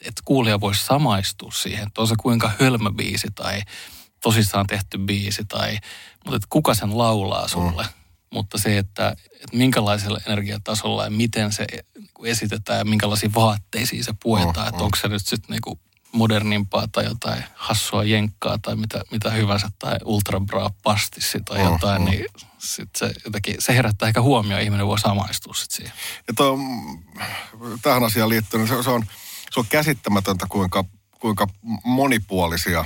että 0.00 0.22
kuulija 0.24 0.60
voisi 0.60 0.84
samaistua 0.84 1.52
siihen, 1.52 1.86
että 1.86 2.00
on 2.00 2.08
se 2.08 2.14
kuinka 2.20 2.52
hölmö 2.60 2.90
biisi 2.90 3.28
tai 3.34 3.62
tosissaan 4.22 4.66
tehty 4.66 4.98
biisi, 4.98 5.44
tai, 5.44 5.78
mutta 6.24 6.36
että 6.36 6.46
kuka 6.50 6.74
sen 6.74 6.98
laulaa 6.98 7.48
sulle. 7.48 7.86
Mutta 8.30 8.58
se, 8.58 8.78
että, 8.78 9.16
että 9.32 9.56
minkälaisella 9.56 10.20
energiatasolla 10.26 11.04
ja 11.04 11.10
miten 11.10 11.52
se 11.52 11.66
niin 11.70 12.26
esitetään 12.26 12.78
ja 12.78 12.84
minkälaisiin 12.84 13.34
vaatteisiin 13.34 14.04
se 14.04 14.14
puetaan, 14.22 14.68
että 14.68 14.84
onko 14.84 14.96
se 14.96 15.08
nyt 15.08 15.26
sitten 15.26 15.58
niin 15.64 15.78
modernimpaa 16.12 16.88
tai 16.92 17.04
jotain 17.04 17.44
hassua 17.54 18.04
jenkkaa 18.04 18.58
tai 18.62 18.76
mitä, 18.76 19.02
mitä 19.10 19.30
hyvänsä 19.30 19.70
tai 19.78 19.96
ultra 20.04 20.40
bra 20.40 20.70
pastissi 20.82 21.40
tai 21.44 21.62
jotain, 21.64 22.04
niin 22.04 22.24
sit 22.58 22.88
se, 22.96 23.12
jotenkin, 23.24 23.56
se 23.58 23.74
herättää 23.74 24.08
ehkä 24.08 24.22
huomioon, 24.22 24.62
ihminen 24.62 24.86
voi 24.86 24.98
samaistua 24.98 25.54
sit 25.54 25.70
siihen. 25.70 25.92
Ja 26.28 26.34
toi, 26.34 26.58
tähän 27.82 28.04
asiaan 28.04 28.28
liittyen, 28.28 28.60
niin 28.64 28.76
se, 28.76 28.82
se, 28.82 28.90
on, 28.90 29.06
se 29.50 29.60
on 29.60 29.66
käsittämätöntä, 29.68 30.46
kuinka, 30.48 30.84
kuinka 31.20 31.46
monipuolisia 31.84 32.84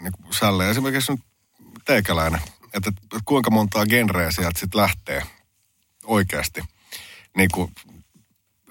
niin 0.00 0.12
sällejä. 0.38 0.70
Esimerkiksi 0.70 1.12
nyt 1.12 1.20
teikäläinen, 1.84 2.40
että, 2.76 2.92
kuinka 3.24 3.50
montaa 3.50 3.86
genreä 3.86 4.30
sieltä 4.30 4.60
sitten 4.60 4.80
lähtee 4.80 5.22
oikeasti. 6.04 6.62
Niin 7.36 7.48
kuin, 7.54 7.72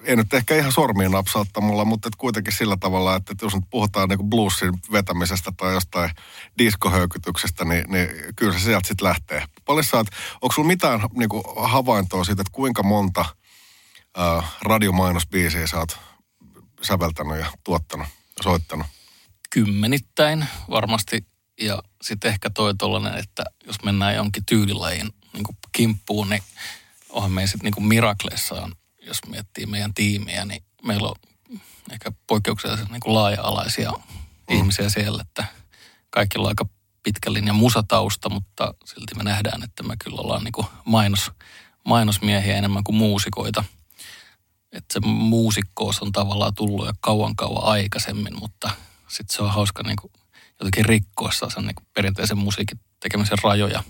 ei 0.04 0.16
nyt 0.16 0.34
ehkä 0.34 0.56
ihan 0.56 0.72
sormiin 0.72 1.12
napsauttamalla, 1.12 1.86
mutta 1.86 2.08
et 2.08 2.16
kuitenkin 2.16 2.54
sillä 2.54 2.78
tavalla, 2.80 3.16
että, 3.16 3.36
jos 3.42 3.56
nyt 3.56 3.64
puhutaan 3.70 4.10
niin 4.10 4.30
bluesin 4.30 4.74
vetämisestä 4.92 5.52
tai 5.58 5.74
jostain 5.74 6.12
diskohöykytyksestä, 6.58 7.66
niin, 7.66 7.86
niin 7.88 8.10
kyllä 8.36 8.54
se 8.54 8.60
sieltä 8.60 8.88
sitten 8.88 9.08
lähtee. 9.08 9.46
Paljon 9.66 9.86
oot, 9.94 10.08
onko 10.42 10.54
sulla 10.56 10.68
mitään 10.68 11.00
niin 11.14 11.30
kuin 11.30 11.44
havaintoa 11.56 12.24
siitä, 12.24 12.42
että 12.42 12.52
kuinka 12.52 12.84
monta 12.84 13.26
ää, 14.18 14.44
radiomainosbiisiä 14.62 15.68
sä 15.68 15.78
oot 15.78 16.00
säveltänyt 16.82 17.40
ja 17.40 17.52
tuottanut 17.64 18.08
soittanut? 18.42 18.88
Kymmenittäin 19.50 20.46
varmasti. 20.70 21.26
Ja 21.62 21.84
sitten 22.02 22.30
ehkä 22.30 22.50
toi 22.50 22.76
tollanen, 22.76 23.18
että 23.18 23.44
jos 23.68 23.84
mennään 23.84 24.16
jonkin 24.16 24.46
tyylilajin 24.46 25.14
niin 25.34 25.58
kimppuun, 25.72 26.30
niin 26.30 26.44
onhan 27.10 27.32
meidän 27.32 27.48
sitten 27.48 27.72
niin 27.72 27.88
Miraclessa 27.88 28.56
on, 28.56 28.76
jos 29.02 29.18
miettii 29.28 29.66
meidän 29.66 29.94
tiimiä, 29.94 30.46
niin 30.46 30.64
meillä 30.84 31.08
on 31.08 31.16
ehkä 31.92 32.12
poikkeuksellisen 32.28 32.88
niin 32.92 33.14
laaja-alaisia 33.14 33.94
ihmisiä 34.50 34.90
siellä, 34.90 35.22
että 35.22 35.46
kaikilla 36.10 36.46
on 36.46 36.52
aika 36.52 36.66
pitkä 37.04 37.34
linja 37.34 37.54
musatausta, 37.54 38.30
mutta 38.30 38.74
silti 38.86 39.16
me 39.16 39.24
nähdään, 39.24 39.64
että 39.64 39.84
me 39.84 39.96
kyllä 40.04 40.22
ollaan 40.22 40.44
niin 40.44 40.66
mainos, 40.86 41.32
mainosmiehiä 41.84 42.58
enemmän 42.58 42.84
kuin 42.84 42.96
muusikoita. 42.96 43.64
Että 44.72 44.94
se 44.94 45.00
muusikkous 45.00 46.02
on 46.02 46.12
tavallaan 46.12 46.54
tullut 46.56 46.86
jo 46.86 46.94
kauan 47.00 47.36
kauan 47.36 47.64
aikaisemmin, 47.64 48.40
mutta 48.40 48.70
sitten 49.08 49.36
se 49.36 49.44
on 49.44 49.54
hauska 49.54 49.84
niin 49.84 50.12
jotenkin 50.60 50.86
rikkoa 50.86 51.32
sen 51.32 51.66
niin 51.66 51.76
perinteisen 51.94 52.38
musiikin 52.38 52.80
tekemisen 53.00 53.38
rajoja. 53.44 53.84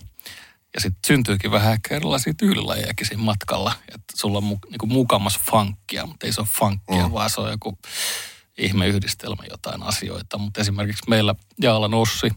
Ja 0.74 0.80
sitten 0.80 1.00
syntyykin 1.06 1.50
vähän 1.50 1.72
ehkä 1.72 1.96
erilaisia 1.96 2.34
tyylilajejakin 2.34 3.06
siinä 3.06 3.22
matkalla. 3.22 3.72
Että 3.94 4.12
sulla 4.14 4.38
on 4.38 4.44
mu, 4.44 4.58
niin 4.70 4.78
kuin 4.78 4.92
mukamas 4.92 5.40
funkkia, 5.50 6.06
mutta 6.06 6.26
ei 6.26 6.32
se 6.32 6.40
ole 6.40 6.48
funkkia, 6.58 7.06
mm. 7.06 7.12
vaan 7.12 7.30
se 7.30 7.40
on 7.40 7.50
joku 7.50 7.78
ihmeyhdistelmä 8.58 9.42
jotain 9.50 9.82
asioita. 9.82 10.38
Mutta 10.38 10.60
esimerkiksi 10.60 11.08
meillä 11.08 11.34
Jaalan 11.60 11.94
Ossi 11.94 12.30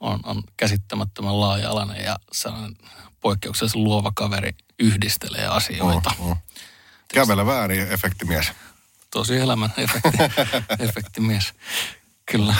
on, 0.00 0.20
on 0.24 0.42
käsittämättömän 0.56 1.40
laaja-alainen 1.40 2.04
ja 2.04 2.18
sellainen 2.32 2.76
poikkeuksellisen 3.20 3.84
luova 3.84 4.12
kaveri 4.14 4.50
yhdistelee 4.78 5.46
asioita. 5.46 6.10
Mm, 6.18 6.26
mm. 6.26 6.36
Kävelevä 7.14 7.60
ääni 7.60 7.78
efektimies. 7.78 8.52
Tosi 9.10 9.36
elämän 9.36 9.72
efekti, 9.76 10.18
efektimies. 10.88 11.54
Kyllä. 12.32 12.54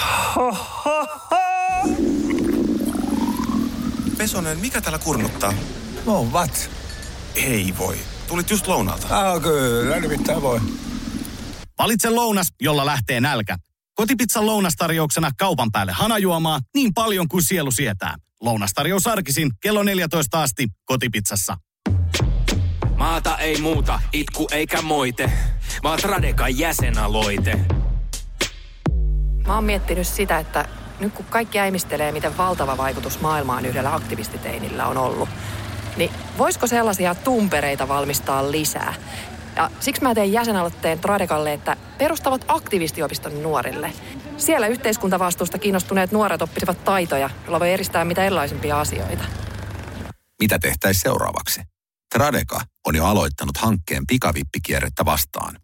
Pesonen, 4.18 4.58
mikä 4.58 4.80
täällä 4.80 4.98
kurnuttaa? 4.98 5.52
Vouvat. 6.06 6.70
Ei 7.34 7.74
voi. 7.78 7.98
Tulit 8.28 8.50
just 8.50 8.66
lounalta. 8.66 9.30
Ah, 9.30 9.42
kyllä, 9.42 10.00
nimittäin 10.00 10.42
voi. 10.42 10.60
Valitse 11.78 12.10
lounas, 12.10 12.48
jolla 12.62 12.86
lähtee 12.86 13.20
nälkä. 13.20 13.56
Kotipizzan 13.94 14.46
lounastarjouksena 14.46 15.30
kaupan 15.38 15.72
päälle 15.72 15.92
hanajuomaa 15.92 16.60
niin 16.74 16.94
paljon 16.94 17.28
kuin 17.28 17.42
sielu 17.42 17.70
sietää. 17.70 18.14
Lounastarjous 18.40 19.06
arkisin 19.06 19.50
kello 19.62 19.82
14 19.82 20.42
asti 20.42 20.68
kotipizzassa. 20.84 21.56
Maata 22.96 23.38
ei 23.38 23.60
muuta, 23.60 24.00
itku 24.12 24.48
eikä 24.52 24.82
moite, 24.82 25.32
vaan 25.82 25.98
Tradekan 25.98 26.58
jäsenaloite. 26.58 27.60
Mä 29.46 29.54
oon 29.54 29.64
miettinyt 29.64 30.06
sitä, 30.06 30.38
että 30.38 30.68
nyt 31.00 31.14
kun 31.14 31.24
kaikki 31.24 31.58
äimistelee, 31.58 32.12
miten 32.12 32.36
valtava 32.36 32.76
vaikutus 32.76 33.20
maailmaan 33.20 33.66
yhdellä 33.66 33.94
aktivistiteinillä 33.94 34.86
on 34.86 34.96
ollut, 34.96 35.28
niin 35.96 36.10
voisiko 36.38 36.66
sellaisia 36.66 37.14
tumpereita 37.14 37.88
valmistaa 37.88 38.50
lisää? 38.50 38.94
Ja 39.56 39.70
siksi 39.80 40.02
mä 40.02 40.14
teen 40.14 40.32
jäsenaloitteen 40.32 40.98
Tradekalle, 40.98 41.52
että 41.52 41.76
perustavat 41.98 42.44
aktivistiopiston 42.48 43.42
nuorille. 43.42 43.92
Siellä 44.36 44.66
yhteiskuntavastuusta 44.66 45.58
kiinnostuneet 45.58 46.12
nuoret 46.12 46.42
oppisivat 46.42 46.84
taitoja, 46.84 47.30
joilla 47.42 47.60
voi 47.60 47.72
eristää 47.72 48.04
mitä 48.04 48.24
erilaisimpia 48.24 48.80
asioita. 48.80 49.24
Mitä 50.42 50.58
tehtäisiin 50.58 51.02
seuraavaksi? 51.02 51.60
Tradeka 52.14 52.60
on 52.86 52.96
jo 52.96 53.04
aloittanut 53.04 53.56
hankkeen 53.56 54.06
pikavippikierrettä 54.06 55.04
vastaan. 55.04 55.56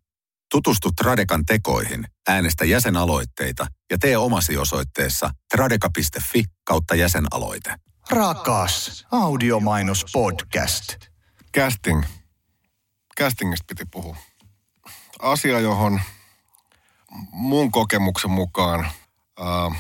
Tutustu 0.51 0.91
Tradekan 0.93 1.45
tekoihin, 1.45 2.05
äänestä 2.29 2.65
jäsenaloitteita 2.65 3.67
ja 3.91 3.99
tee 3.99 4.17
omasi 4.17 4.57
osoitteessa 4.57 5.31
tradeka.fi 5.51 6.45
kautta 6.65 6.95
jäsenaloite. 6.95 7.75
Rakas 8.11 9.07
audiomainos 9.13 10.07
podcast. 10.13 10.97
Casting. 11.57 12.03
Castingista 13.21 13.65
piti 13.69 13.85
puhua. 13.91 14.17
Asia, 15.23 15.61
johon 15.61 16.01
mun 17.33 17.71
kokemuksen 17.71 18.31
mukaan 18.31 18.81
ää, 19.39 19.71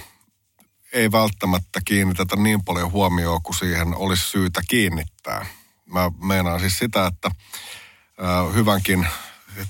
ei 0.93 1.12
välttämättä 1.12 1.81
kiinnitetä 1.85 2.37
niin 2.37 2.65
paljon 2.65 2.93
huomioon 2.93 3.43
kuin 3.43 3.57
siihen 3.57 3.95
olisi 3.95 4.29
syytä 4.29 4.61
kiinnittää. 4.69 5.47
Mä 5.87 6.11
meinaan 6.23 6.61
siis 6.61 6.79
sitä, 6.79 7.07
että 7.07 7.31
ää, 8.19 8.43
hyvänkin 8.43 9.07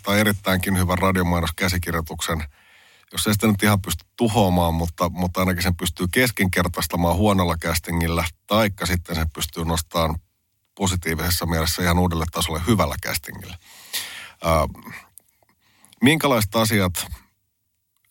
tai 0.02 0.20
erittäinkin 0.20 0.78
hyvän 0.78 0.98
radiomainoskäsikirjoituksen, 0.98 2.44
jos 3.12 3.26
ei 3.26 3.32
sitä 3.32 3.46
nyt 3.46 3.62
ihan 3.62 3.82
pysty 3.82 4.04
tuhoamaan, 4.16 4.74
mutta, 4.74 5.08
mutta 5.08 5.40
ainakin 5.40 5.62
sen 5.62 5.76
pystyy 5.76 6.06
keskinkertaistamaan 6.12 7.16
huonolla 7.16 7.56
castingilla, 7.56 8.24
taikka 8.46 8.86
sitten 8.86 9.16
sen 9.16 9.30
pystyy 9.30 9.64
nostamaan 9.64 10.18
positiivisessa 10.74 11.46
mielessä 11.46 11.82
ihan 11.82 11.98
uudelle 11.98 12.24
tasolle 12.32 12.62
hyvällä 12.66 12.94
castingilla. 13.06 13.56
Minkälaiset 16.02 16.56
asiat 16.56 17.06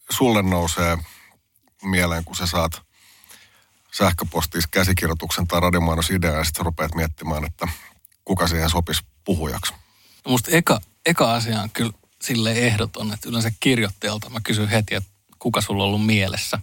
sulle 0.09 0.41
nousee 0.41 0.97
mieleen, 1.83 2.25
kun 2.25 2.35
sä 2.35 2.45
saat 2.45 2.81
sähköpostissa 3.91 4.69
käsikirjoituksen 4.71 5.47
tai 5.47 5.59
radiomainosidean 5.59 6.37
ja 6.37 6.43
sitten 6.43 6.65
rupeat 6.65 6.95
miettimään, 6.95 7.45
että 7.45 7.67
kuka 8.25 8.47
siihen 8.47 8.69
sopisi 8.69 9.01
puhujaksi? 9.25 9.73
No 10.25 10.31
musta 10.31 10.51
eka, 10.51 10.81
eka 11.09 11.33
asia 11.33 11.61
on 11.61 11.69
kyllä 11.69 11.91
sille 12.21 12.51
ehdoton, 12.51 13.13
että 13.13 13.29
yleensä 13.29 13.51
kirjoittajalta 13.59 14.29
mä 14.29 14.39
kysyn 14.43 14.67
heti, 14.67 14.95
että 14.95 15.09
kuka 15.39 15.61
sulla 15.61 15.83
on 15.83 15.87
ollut 15.87 16.05
mielessä. 16.05 16.59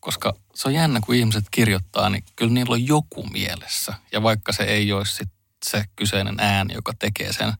Koska 0.00 0.34
se 0.54 0.68
on 0.68 0.74
jännä, 0.74 1.00
kun 1.06 1.14
ihmiset 1.14 1.44
kirjoittaa, 1.50 2.10
niin 2.10 2.24
kyllä 2.36 2.52
niillä 2.52 2.72
on 2.72 2.86
joku 2.86 3.22
mielessä. 3.22 3.94
Ja 4.12 4.22
vaikka 4.22 4.52
se 4.52 4.62
ei 4.62 4.92
olisi 4.92 5.14
sit 5.14 5.28
se 5.64 5.84
kyseinen 5.96 6.34
ääni, 6.38 6.74
joka 6.74 6.92
tekee 6.98 7.32
sen. 7.32 7.52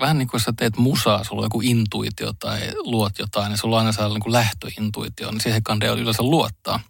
Vähän 0.00 0.18
niin 0.18 0.28
kuin 0.28 0.40
sä 0.40 0.52
teet 0.56 0.76
musaa, 0.76 1.24
sulla 1.24 1.42
on 1.42 1.46
joku 1.46 1.60
intuitio 1.60 2.32
tai 2.32 2.72
luot 2.76 3.18
jotain, 3.18 3.50
niin 3.50 3.58
sulla 3.58 3.76
on 3.76 3.80
aina 3.80 3.92
sellainen 3.92 4.22
niin 4.24 4.32
lähtöintuitio, 4.32 5.30
niin 5.30 5.40
siihen 5.40 5.62
kandea 5.62 5.92
yleensä 5.92 6.22
luottaa. 6.22 6.80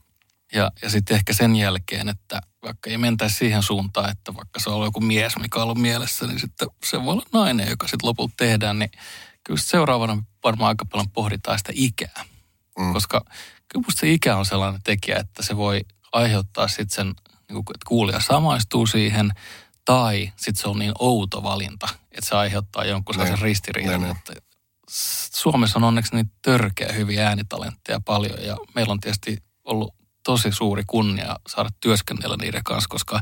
Ja, 0.52 0.70
ja 0.82 0.90
sitten 0.90 1.14
ehkä 1.14 1.32
sen 1.32 1.56
jälkeen, 1.56 2.08
että 2.08 2.40
vaikka 2.64 2.90
ei 2.90 2.98
mentäisi 2.98 3.36
siihen 3.36 3.62
suuntaan, 3.62 4.10
että 4.10 4.34
vaikka 4.34 4.60
se 4.60 4.70
on 4.70 4.84
joku 4.84 5.00
mies, 5.00 5.38
mikä 5.38 5.58
on 5.58 5.62
ollut 5.62 5.78
mielessä, 5.78 6.26
niin 6.26 6.40
sitten 6.40 6.68
se 6.84 7.04
voi 7.04 7.12
olla 7.12 7.26
nainen, 7.32 7.68
joka 7.68 7.88
sitten 7.88 8.08
lopulta 8.08 8.34
tehdään, 8.36 8.78
niin 8.78 8.90
kyllä 9.44 9.60
seuraavana 9.60 10.22
varmaan 10.44 10.68
aika 10.68 10.84
paljon 10.84 11.10
pohditaan 11.10 11.58
sitä 11.58 11.72
ikää. 11.74 12.24
Mm. 12.78 12.92
Koska 12.92 13.24
kyllä 13.68 13.84
musta 13.86 14.00
se 14.00 14.10
ikä 14.10 14.36
on 14.36 14.46
sellainen 14.46 14.80
tekijä, 14.84 15.16
että 15.16 15.42
se 15.42 15.56
voi 15.56 15.80
aiheuttaa 16.12 16.68
sitten 16.68 16.90
sen, 16.90 17.06
niin 17.48 17.58
että 17.58 17.86
kuulija 17.86 18.20
samaistuu 18.20 18.86
siihen, 18.86 19.30
tai 19.84 20.32
sitten 20.36 20.62
se 20.62 20.68
on 20.68 20.78
niin 20.78 20.92
outo 20.98 21.42
valinta, 21.42 21.88
että 22.12 22.28
se 22.28 22.34
aiheuttaa 22.34 22.84
jonkun 22.84 23.14
sellaisen 23.14 23.38
ristiriidan. 23.38 24.04
Että 24.04 24.32
Suomessa 25.34 25.78
on 25.78 25.84
onneksi 25.84 26.14
niin 26.14 26.30
törkeä 26.42 26.92
hyviä 26.92 27.28
äänitalentteja 27.28 28.00
paljon, 28.00 28.44
ja 28.44 28.56
meillä 28.74 28.92
on 28.92 29.00
tietysti 29.00 29.36
ollut 29.64 29.94
tosi 30.24 30.52
suuri 30.52 30.82
kunnia 30.86 31.36
saada 31.48 31.70
työskennellä 31.80 32.36
niiden 32.36 32.64
kanssa, 32.64 32.88
koska 32.88 33.20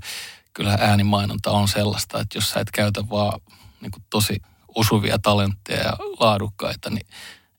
kyllä 0.52 0.78
äänimainonta 0.80 1.50
on 1.50 1.68
sellaista, 1.68 2.20
että 2.20 2.38
jos 2.38 2.50
sä 2.50 2.60
et 2.60 2.70
käytä 2.70 3.08
vaan 3.08 3.40
niin 3.80 3.90
kuin 3.90 4.04
tosi 4.10 4.42
osuvia 4.74 5.18
talentteja 5.18 5.80
ja 5.80 5.96
laadukkaita, 6.20 6.90
niin 6.90 7.06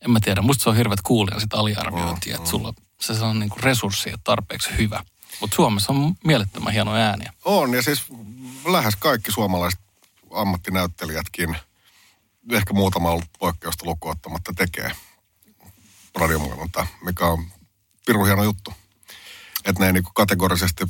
en 0.00 0.10
mä 0.10 0.18
tiedä. 0.20 0.42
Musta 0.42 0.62
se 0.62 0.70
on 0.70 0.76
hirveät 0.76 1.00
kuulia 1.02 1.40
sit 1.40 1.54
aliarviointia, 1.54 2.36
että 2.36 2.50
sulla 2.50 2.74
se 2.98 3.12
on 3.24 3.38
niin 3.38 3.50
kuin 3.50 3.62
resurssi 3.62 4.10
ja 4.10 4.18
tarpeeksi 4.24 4.70
hyvä. 4.78 5.04
Mutta 5.40 5.56
Suomessa 5.56 5.92
on 5.92 6.14
mielettömän 6.24 6.72
hieno 6.72 6.94
ääniä. 6.94 7.32
On, 7.44 7.74
ja 7.74 7.82
siis 7.82 8.04
lähes 8.66 8.96
kaikki 8.96 9.32
suomalaiset 9.32 9.80
ammattinäyttelijätkin, 10.34 11.56
ehkä 12.52 12.74
muutama 12.74 13.10
ollut 13.10 13.24
poikkeusta 13.38 13.86
lukuottamatta, 13.86 14.52
tekee 14.56 14.92
radiomainontaa, 16.14 16.86
mikä 17.04 17.26
on 17.26 17.44
pirun 18.06 18.26
hieno 18.26 18.42
juttu. 18.44 18.72
Että 19.64 19.80
ne 19.80 19.86
ei 19.86 19.92
niin 19.92 20.04
kategorisesti, 20.14 20.84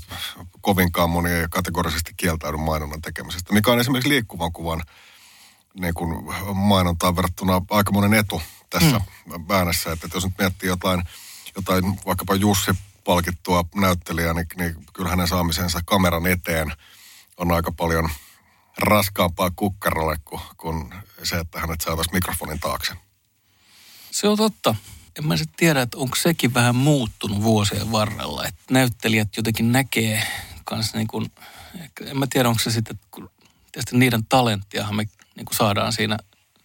kovinkaan 0.61 1.11
moni 1.11 1.31
ei 1.31 1.47
kategorisesti 1.51 2.15
kieltäydy 2.17 2.57
mainonnan 2.57 3.03
tekemisestä, 3.03 3.53
mikä 3.53 3.73
on 3.73 3.81
esimerkiksi 3.81 4.09
liikkuvan 4.09 4.53
kuvan 4.53 4.83
niin 5.81 5.95
kuin 5.95 6.25
mainontaan 6.55 7.17
verrattuna 7.17 7.63
aika 7.71 7.93
monen 7.93 8.15
etu 8.15 8.43
tässä 8.71 9.01
mm. 9.27 9.51
äänessä. 9.51 9.93
Että, 9.93 10.07
että 10.07 10.17
jos 10.17 10.25
nyt 10.25 10.39
miettii 10.39 10.69
jotain, 10.69 11.03
jotain 11.57 11.85
vaikkapa 12.07 12.35
Jussi 12.35 12.71
palkittua 13.05 13.65
näyttelijää, 13.75 14.35
niin, 14.35 14.47
niin 14.57 14.75
kyllä 14.93 15.11
hänen 15.11 15.29
saamisensa 15.29 15.81
kameran 15.85 16.27
eteen 16.27 16.73
on 17.37 17.53
aika 17.53 17.73
paljon 17.73 18.11
raskaampaa 18.79 19.51
kukkarolle 19.57 20.17
kuin, 20.25 20.41
kuin 20.57 20.95
se, 21.23 21.37
että 21.37 21.61
hänet 21.61 21.81
saataisiin 21.81 22.17
mikrofonin 22.17 22.61
taakse. 22.61 22.93
Se 24.11 24.29
on 24.29 24.37
totta. 24.37 24.75
En 25.19 25.27
mä 25.27 25.37
sitten 25.37 25.57
tiedä, 25.57 25.83
että 25.83 25.99
onko 25.99 26.17
sekin 26.17 26.55
vähän 26.55 26.77
muuttunut 26.77 27.43
vuosien 27.43 27.93
varrella. 27.93 28.45
Että 28.45 28.63
näyttelijät 28.71 29.37
jotenkin 29.37 29.73
näkee 29.73 30.23
kanssa 30.65 30.99
niin 30.99 31.07
kuin, 31.07 31.33
en 32.07 32.19
mä 32.19 32.27
tiedä, 32.31 32.49
onko 32.49 32.59
se 32.59 32.71
sitten, 32.71 32.99
kun 33.11 33.31
tietysti 33.73 33.99
niiden 33.99 34.27
talenttiahan 34.27 34.97
me 34.97 35.05
niin 35.37 35.47
kuin 35.47 35.57
saadaan 35.57 35.93
siinä 35.93 36.19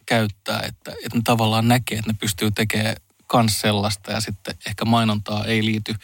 käyttää, 0.06 0.60
että, 0.60 0.92
että 0.92 1.18
ne 1.18 1.22
tavallaan 1.24 1.68
näkee, 1.68 1.98
että 1.98 2.12
ne 2.12 2.18
pystyy 2.20 2.52
tekemään 2.52 2.96
kans 3.28 3.62
sellaista 3.62 4.12
ja 4.12 4.22
sitten 4.22 4.56
ehkä 4.66 4.86
mainontaa 4.86 5.46
ei 5.46 5.66
liity 5.66 5.96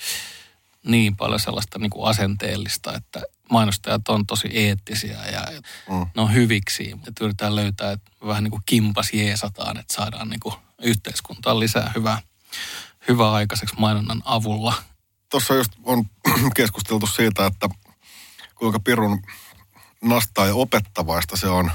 niin 0.85 1.15
paljon 1.15 1.39
sellaista 1.39 1.79
niin 1.79 1.89
kuin 1.89 2.09
asenteellista, 2.09 2.93
että 2.93 3.21
mainostajat 3.51 4.09
on 4.09 4.25
tosi 4.25 4.49
eettisiä 4.53 5.25
ja 5.25 5.61
mm. 5.89 6.05
ne 6.15 6.21
on 6.21 6.33
hyviksi. 6.33 6.91
Että 7.07 7.23
yritetään 7.25 7.55
löytää, 7.55 7.91
että 7.91 8.11
vähän 8.25 8.43
niin 8.43 8.51
kuin 8.51 8.63
kimpas 8.65 9.13
jeesataan, 9.13 9.79
että 9.79 9.93
saadaan 9.93 10.29
niin 10.29 10.39
kuin 10.39 10.55
yhteiskuntaan 10.81 11.59
lisää 11.59 11.91
hyvää, 11.95 12.21
hyvää 13.07 13.31
aikaiseksi 13.31 13.75
mainonnan 13.79 14.21
avulla. 14.25 14.73
Tuossa 15.29 15.53
just 15.53 15.71
on 15.83 16.05
keskusteltu 16.55 17.07
siitä, 17.07 17.45
että 17.45 17.69
kuinka 18.55 18.79
pirun 18.79 19.21
nastaa 20.01 20.47
ja 20.47 20.55
opettavaista 20.55 21.37
se 21.37 21.47
on 21.47 21.71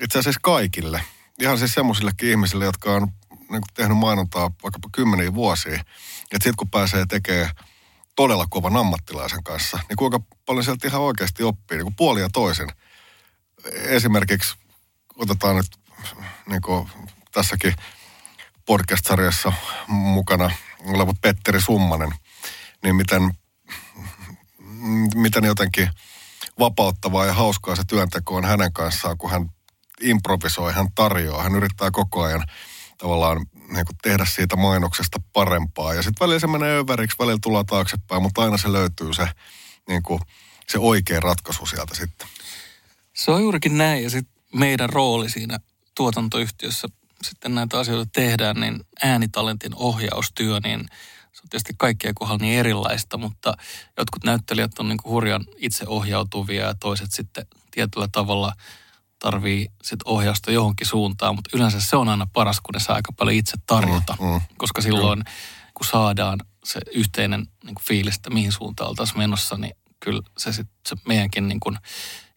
itse 0.00 0.18
asiassa 0.18 0.40
kaikille. 0.42 1.04
Ihan 1.40 1.58
siis 1.58 1.74
semmoisillekin 1.74 2.30
ihmisille, 2.30 2.64
jotka 2.64 2.92
on 2.92 3.08
niin 3.30 3.48
kuin 3.48 3.74
tehnyt 3.74 3.98
mainontaa 3.98 4.50
vaikkapa 4.62 4.88
kymmeniä 4.92 5.34
vuosia. 5.34 5.74
Että 5.74 5.84
sitten 6.32 6.56
kun 6.56 6.70
pääsee 6.70 7.06
tekemään 7.06 7.50
todella 8.16 8.46
kovan 8.50 8.76
ammattilaisen 8.76 9.44
kanssa, 9.44 9.78
niin 9.88 9.96
kuinka 9.96 10.20
paljon 10.46 10.64
sieltä 10.64 10.88
ihan 10.88 11.00
oikeasti 11.00 11.42
oppii 11.42 11.76
niin 11.76 11.84
kuin 11.84 11.96
puoli 11.96 12.20
ja 12.20 12.28
toisin. 12.32 12.68
Esimerkiksi 13.72 14.54
otetaan 15.16 15.56
nyt 15.56 15.66
niin 16.46 16.62
kuin 16.62 16.90
tässäkin 17.32 17.74
podcast-sarjassa 18.66 19.52
mukana 19.88 20.50
oleva 20.84 21.12
Petteri 21.20 21.60
Summanen, 21.60 22.10
niin 22.82 22.96
miten, 22.96 23.30
miten 25.14 25.44
jotenkin 25.44 25.90
vapauttavaa 26.58 27.26
ja 27.26 27.34
hauskaa 27.34 27.76
se 27.76 27.82
työnteko 27.88 28.36
on 28.36 28.44
hänen 28.44 28.72
kanssaan, 28.72 29.18
kun 29.18 29.30
hän 29.30 29.50
improvisoi, 30.00 30.72
hän 30.72 30.88
tarjoaa, 30.94 31.42
hän 31.42 31.54
yrittää 31.54 31.90
koko 31.90 32.22
ajan 32.22 32.44
tavallaan 32.98 33.46
niin 33.52 33.86
kuin 33.86 33.96
tehdä 34.02 34.24
siitä 34.24 34.56
mainoksesta 34.56 35.20
parempaa. 35.32 35.94
Ja 35.94 36.02
sitten 36.02 36.24
välillä 36.24 36.40
se 36.40 36.46
menee 36.46 36.78
överiksi, 36.78 37.18
välillä 37.18 37.38
tulee 37.42 37.64
taaksepäin, 37.64 38.22
mutta 38.22 38.42
aina 38.42 38.56
se 38.56 38.72
löytyy 38.72 39.14
se, 39.14 39.28
niin 39.88 40.02
kuin, 40.02 40.20
se 40.68 40.78
oikea 40.78 41.20
ratkaisu 41.20 41.66
sieltä 41.66 41.94
sitten. 41.94 42.28
Se 43.12 43.30
on 43.30 43.42
juurikin 43.42 43.78
näin. 43.78 44.02
Ja 44.02 44.10
sitten 44.10 44.42
meidän 44.54 44.90
rooli 44.90 45.30
siinä 45.30 45.60
tuotantoyhtiössä 45.94 46.88
sitten 47.22 47.54
näitä 47.54 47.78
asioita 47.78 48.10
tehdään, 48.12 48.60
niin 48.60 48.80
äänitalentin 49.02 49.74
ohjaustyö, 49.74 50.60
niin 50.64 50.80
se 51.32 51.42
on 51.42 51.48
tietysti 51.50 51.72
kaikkien 51.78 52.14
kohdalla 52.14 52.42
niin 52.42 52.58
erilaista, 52.58 53.18
mutta 53.18 53.54
jotkut 53.98 54.24
näyttelijät 54.24 54.78
on 54.78 54.88
niin 54.88 54.98
kuin 55.02 55.12
hurjan 55.12 55.44
itseohjautuvia 55.56 56.66
ja 56.66 56.74
toiset 56.74 57.12
sitten 57.12 57.46
tietyllä 57.70 58.08
tavalla 58.12 58.52
tarvii 59.18 59.68
sit 59.82 60.00
ohjausta 60.04 60.52
johonkin 60.52 60.86
suuntaan, 60.86 61.34
mutta 61.34 61.50
yleensä 61.56 61.80
se 61.80 61.96
on 61.96 62.08
aina 62.08 62.26
paras, 62.32 62.60
kun 62.60 62.72
ne 62.72 62.80
saa 62.80 62.96
aika 62.96 63.12
paljon 63.12 63.36
itse 63.36 63.56
tarjota, 63.66 64.16
mm, 64.20 64.26
mm. 64.26 64.40
koska 64.56 64.82
silloin 64.82 65.24
kun 65.74 65.86
saadaan 65.86 66.40
se 66.64 66.80
yhteinen 66.94 67.40
niin 67.40 67.74
kuin 67.74 67.84
fiilis, 67.84 68.16
että 68.16 68.30
mihin 68.30 68.52
suuntaan 68.52 68.90
oltaisiin 68.90 69.18
menossa, 69.18 69.56
niin 69.56 69.76
kyllä 70.00 70.22
se, 70.38 70.52
sit, 70.52 70.68
se 70.88 70.96
meidänkin 71.06 71.48
niin 71.48 71.60
kuin, 71.60 71.78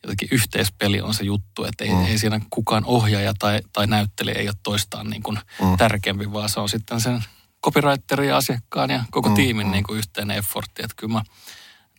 jotenkin 0.03 0.27
yhteispeli 0.31 1.01
on 1.01 1.13
se 1.13 1.23
juttu, 1.23 1.63
että 1.63 1.83
ei, 1.83 1.91
mm. 1.91 2.05
ei 2.05 2.17
siinä 2.17 2.39
kukaan 2.49 2.85
ohjaaja 2.85 3.33
tai, 3.39 3.61
tai 3.73 3.87
näyttelijä 3.87 4.39
ei 4.39 4.47
ole 4.47 4.55
toistaan 4.63 5.09
niin 5.09 5.23
kuin 5.23 5.39
mm. 5.61 5.77
tärkeämpi, 5.77 6.33
vaan 6.33 6.49
se 6.49 6.59
on 6.59 6.69
sitten 6.69 7.01
sen 7.01 7.23
copywriterin 7.63 8.29
ja 8.29 8.37
asiakkaan 8.37 8.89
ja 8.89 9.03
koko 9.11 9.29
mm. 9.29 9.35
tiimin 9.35 9.67
mm. 9.67 9.71
Niin 9.71 9.83
kuin 9.83 9.97
yhteinen 9.97 10.37
effortti. 10.37 10.83
Että 10.83 10.95
kyllä 10.97 11.13
mä 11.13 11.21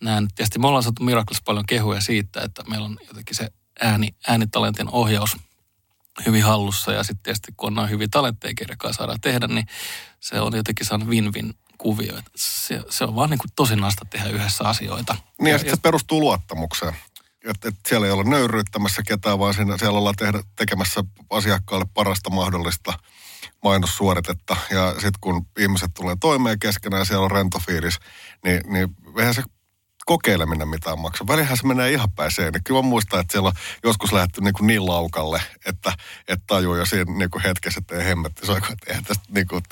näen, 0.01 0.27
tietysti 0.35 0.59
me 0.59 0.67
ollaan 0.67 0.83
saatu 0.83 1.03
Miracles 1.03 1.41
paljon 1.41 1.65
kehuja 1.65 2.01
siitä, 2.01 2.41
että 2.41 2.63
meillä 2.67 2.85
on 2.85 2.97
jotenkin 3.07 3.35
se 3.35 3.49
ääni, 3.81 4.15
äänitalentin 4.27 4.89
ohjaus 4.89 5.37
hyvin 6.25 6.43
hallussa 6.43 6.91
ja 6.91 7.03
sitten 7.03 7.23
tietysti 7.23 7.51
kun 7.57 7.67
on 7.67 7.73
noin 7.73 7.89
hyviä 7.89 8.07
talentteja, 8.11 8.53
keiden 8.57 8.77
saadaan 8.91 9.21
tehdä, 9.21 9.47
niin 9.47 9.67
se 10.19 10.41
on 10.41 10.55
jotenkin 10.55 10.85
saanut 10.85 11.09
win-win 11.09 11.53
kuvio. 11.77 12.13
Se, 12.35 12.81
se 12.89 13.03
on 13.03 13.15
vaan 13.15 13.29
niin 13.29 13.37
kuin 13.37 13.51
tosi 13.55 13.75
nasta 13.75 14.05
tehdä 14.09 14.29
yhdessä 14.29 14.63
asioita. 14.63 15.15
Niin 15.41 15.51
ja, 15.51 15.57
sitten 15.57 15.75
se 15.75 15.81
perustuu 15.81 16.19
luottamukseen. 16.19 16.95
Että 17.45 17.69
et 17.69 17.75
siellä 17.87 18.07
ei 18.07 18.11
ole 18.11 18.23
nöyryyttämässä 18.23 19.01
ketään, 19.07 19.39
vaan 19.39 19.53
siinä, 19.53 19.77
siellä 19.77 19.97
ollaan 19.97 20.15
tehdä, 20.15 20.39
tekemässä 20.55 21.03
asiakkaalle 21.29 21.85
parasta 21.93 22.29
mahdollista 22.29 22.93
mainossuoritetta. 23.63 24.57
Ja 24.69 24.91
sitten 24.91 25.19
kun 25.21 25.47
ihmiset 25.59 25.91
tulee 25.93 26.15
toimeen 26.19 26.59
keskenään 26.59 27.01
ja 27.01 27.05
siellä 27.05 27.25
on 27.25 27.31
rento 27.31 27.59
fiilis, 27.59 27.99
niin, 28.43 28.61
niin 28.67 28.95
eihän 29.17 29.33
se 29.33 29.43
kokeileminen 30.05 30.67
mitään 30.67 30.99
maksa. 30.99 31.27
Välihän 31.27 31.57
se 31.57 31.67
menee 31.67 31.91
ihan 31.91 32.11
päin 32.11 32.31
seinä. 32.31 32.59
Kyllä 32.63 32.81
mä 32.81 32.87
muistan, 32.87 33.19
että 33.19 33.31
siellä 33.31 33.47
on 33.47 33.53
joskus 33.83 34.13
lähdetty 34.13 34.41
niin, 34.41 34.53
kuin 34.53 34.67
niin 34.67 34.85
laukalle, 34.85 35.41
että, 35.65 35.93
että 36.27 36.43
tajuu 36.47 36.75
jo 36.75 36.85
siinä 36.85 37.17
niin 37.17 37.29
kuin 37.29 37.43
hetkessä, 37.43 37.79
että 37.79 37.95
ei 37.95 38.05
hemmetti 38.05 38.45
soiko, 38.45 38.67
että 38.71 38.85
eihän 38.87 39.05
tästä 39.05 39.23
niin 39.35 39.47
kuin, 39.47 39.63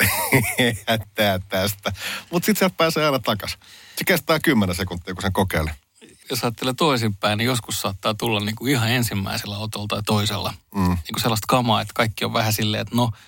tästä. 1.49 1.91
Mutta 2.31 2.45
sitten 2.45 2.59
sieltä 2.59 2.75
pääsee 2.77 3.05
aina 3.05 3.19
takaisin. 3.19 3.59
Se 3.95 4.03
kestää 4.05 4.39
kymmenen 4.39 4.75
sekuntia, 4.75 5.13
kun 5.13 5.21
sen 5.21 5.33
kokeilee. 5.33 5.82
Jos 6.29 6.43
ajattelee 6.43 6.73
toisinpäin, 6.73 7.37
niin 7.37 7.45
joskus 7.45 7.81
saattaa 7.81 8.13
tulla 8.13 8.39
niin 8.39 8.55
kuin 8.55 8.71
ihan 8.71 8.91
ensimmäisellä 8.91 9.57
otolla 9.57 9.87
tai 9.87 10.03
toisella 10.05 10.53
mm. 10.75 10.81
niin 10.81 11.13
kuin 11.13 11.21
sellaista 11.21 11.47
kamaa, 11.47 11.81
että 11.81 11.93
kaikki 11.95 12.25
on 12.25 12.33
vähän 12.33 12.53
silleen, 12.53 12.81
että 12.81 12.95
no– 12.95 13.11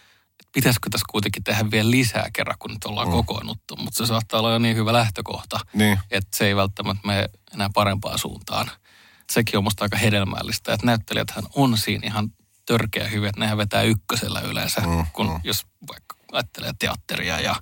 pitäisikö 0.55 0.89
tässä 0.89 1.05
kuitenkin 1.09 1.43
tehdä 1.43 1.71
vielä 1.71 1.91
lisää 1.91 2.29
kerran, 2.33 2.55
kun 2.59 2.71
nyt 2.71 2.85
ollaan 2.85 3.07
mm. 3.07 3.11
kokoonnuttu. 3.11 3.75
Mutta 3.75 3.97
se 3.97 4.07
saattaa 4.07 4.39
olla 4.39 4.51
jo 4.51 4.59
niin 4.59 4.75
hyvä 4.75 4.93
lähtökohta, 4.93 5.59
niin. 5.73 5.99
että 6.11 6.37
se 6.37 6.47
ei 6.47 6.55
välttämättä 6.55 7.07
mene 7.07 7.29
enää 7.53 7.69
parempaan 7.73 8.19
suuntaan. 8.19 8.71
Sekin 9.31 9.57
on 9.57 9.63
musta 9.63 9.85
aika 9.85 9.97
hedelmällistä, 9.97 10.73
että 10.73 10.85
näyttelijäthän 10.85 11.43
on 11.55 11.77
siinä 11.77 12.07
ihan 12.07 12.31
törkeä 12.65 13.07
hyvin, 13.07 13.29
että 13.29 13.39
nehän 13.39 13.57
vetää 13.57 13.81
ykkösellä 13.81 14.39
yleensä, 14.41 14.81
mm, 14.81 15.05
kun 15.13 15.27
mm. 15.27 15.39
jos 15.43 15.65
vaikka 15.87 16.15
ajattelee 16.31 16.71
teatteria 16.79 17.39
ja 17.39 17.55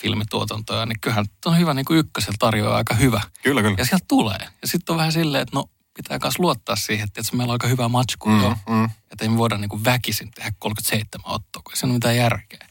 filmituotantoja, 0.00 0.86
niin 0.86 1.00
kyllähän 1.00 1.24
on 1.46 1.58
hyvä 1.58 1.74
niin 1.74 1.84
kuin 1.84 1.98
ykkösellä 1.98 2.36
tarjoaa 2.38 2.76
aika 2.76 2.94
hyvä. 2.94 3.20
Kyllä, 3.42 3.62
kyllä. 3.62 3.74
Ja 3.78 3.84
sieltä 3.84 4.04
tulee. 4.08 4.38
Ja 4.62 4.68
sitten 4.68 4.92
on 4.92 4.98
vähän 4.98 5.12
silleen, 5.12 5.42
että 5.42 5.56
no 5.56 5.64
pitää 5.94 6.18
myös 6.22 6.38
luottaa 6.38 6.76
siihen, 6.76 7.04
että, 7.04 7.20
että 7.20 7.36
meillä 7.36 7.50
on 7.50 7.54
aika 7.54 7.66
hyvä 7.66 7.88
matsku 7.88 8.28
mm, 8.28 8.42
jo. 8.42 8.56
Mm. 8.68 8.84
Että 8.84 9.24
ei 9.24 9.28
me 9.28 9.38
voida 9.38 9.58
niin 9.58 9.68
kuin 9.68 9.84
väkisin 9.84 10.30
tehdä 10.30 10.52
37 10.58 11.34
ottoa, 11.34 11.62
kun 11.64 11.72
ei 11.72 11.76
se 11.76 11.86
ole 11.86 11.92
mitään 11.92 12.16
järkeä. 12.16 12.66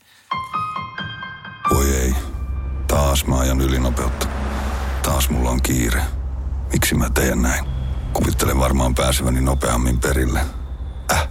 Voi 1.74 1.96
ei. 1.96 2.16
Taas 2.88 3.26
mä 3.26 3.40
ajan 3.40 3.62
ylinopeutta. 3.62 4.28
Taas 5.04 5.30
mulla 5.30 5.50
on 5.50 5.62
kiire. 5.62 6.02
Miksi 6.72 6.96
mä 6.96 7.10
teen 7.10 7.42
näin? 7.42 7.66
Kuvittelen 8.13 8.60
varmaan 8.60 8.96
pääseväni 8.96 9.42
nopeammin 9.42 10.00
perille. 10.00 10.46
Äh, 11.12 11.28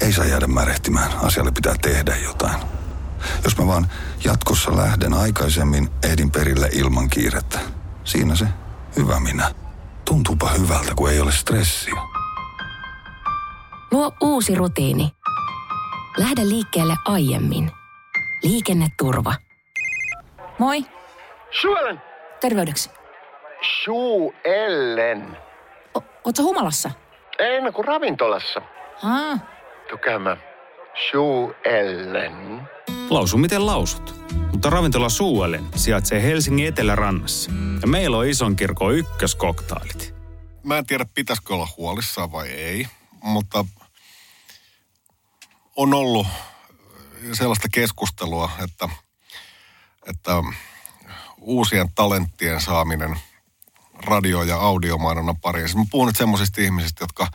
ei 0.00 0.12
saa 0.12 0.24
jäädä 0.24 0.46
märehtimään. 0.46 1.12
Asialle 1.16 1.52
pitää 1.52 1.74
tehdä 1.82 2.16
jotain. 2.16 2.75
Jos 3.44 3.58
mä 3.58 3.66
vaan 3.66 3.86
jatkossa 4.24 4.76
lähden 4.76 5.14
aikaisemmin, 5.14 5.90
ehdin 6.02 6.30
perille 6.30 6.68
ilman 6.72 7.10
kiirettä. 7.10 7.58
Siinä 8.04 8.34
se 8.36 8.46
hyvä 8.96 9.20
minä. 9.20 9.50
Tuntuupa 10.04 10.48
hyvältä, 10.48 10.92
kun 10.96 11.10
ei 11.10 11.20
ole 11.20 11.32
stressiä. 11.32 11.94
Luo 13.92 14.12
uusi 14.20 14.54
rutiini. 14.54 15.12
Lähde 16.16 16.42
liikkeelle 16.48 16.94
aiemmin. 17.04 17.70
Liikenneturva. 18.42 19.34
Moi. 20.58 20.84
Suelen. 21.60 22.02
Terveydeksi. 22.40 22.90
Suellen. 23.84 25.36
O- 25.96 26.04
Ootko 26.24 26.42
humalassa? 26.42 26.90
En, 27.38 27.72
kun 27.72 27.84
ravintolassa. 27.84 28.62
Haa. 29.02 29.38
Tykäämä. 29.90 30.36
Suellen. 31.10 32.68
Lausu 33.10 33.38
miten 33.38 33.66
lausut. 33.66 34.14
Mutta 34.52 34.70
ravintola 34.70 35.08
Suuelen 35.08 35.66
sijaitsee 35.76 36.22
Helsingin 36.22 36.66
etelärannassa. 36.66 37.50
Ja 37.80 37.88
meillä 37.88 38.16
on 38.16 38.26
ison 38.26 38.56
kirkon 38.56 38.94
ykköskoktailit. 38.94 40.14
Mä 40.62 40.78
en 40.78 40.86
tiedä, 40.86 41.06
pitäisikö 41.14 41.54
olla 41.54 41.68
huolissaan 41.76 42.32
vai 42.32 42.48
ei, 42.48 42.86
mutta 43.22 43.64
on 45.76 45.94
ollut 45.94 46.26
sellaista 47.32 47.68
keskustelua, 47.72 48.50
että, 48.64 48.88
että 50.08 50.32
uusien 51.40 51.88
talenttien 51.94 52.60
saaminen 52.60 53.18
radio- 53.94 54.42
ja 54.42 54.56
audiomainonnan 54.56 55.40
pariin. 55.40 55.68
Siis 55.68 55.76
mä 55.76 55.84
puhun 55.90 56.06
nyt 56.06 56.16
semmoisista 56.16 56.60
ihmisistä, 56.60 57.02
jotka 57.04 57.28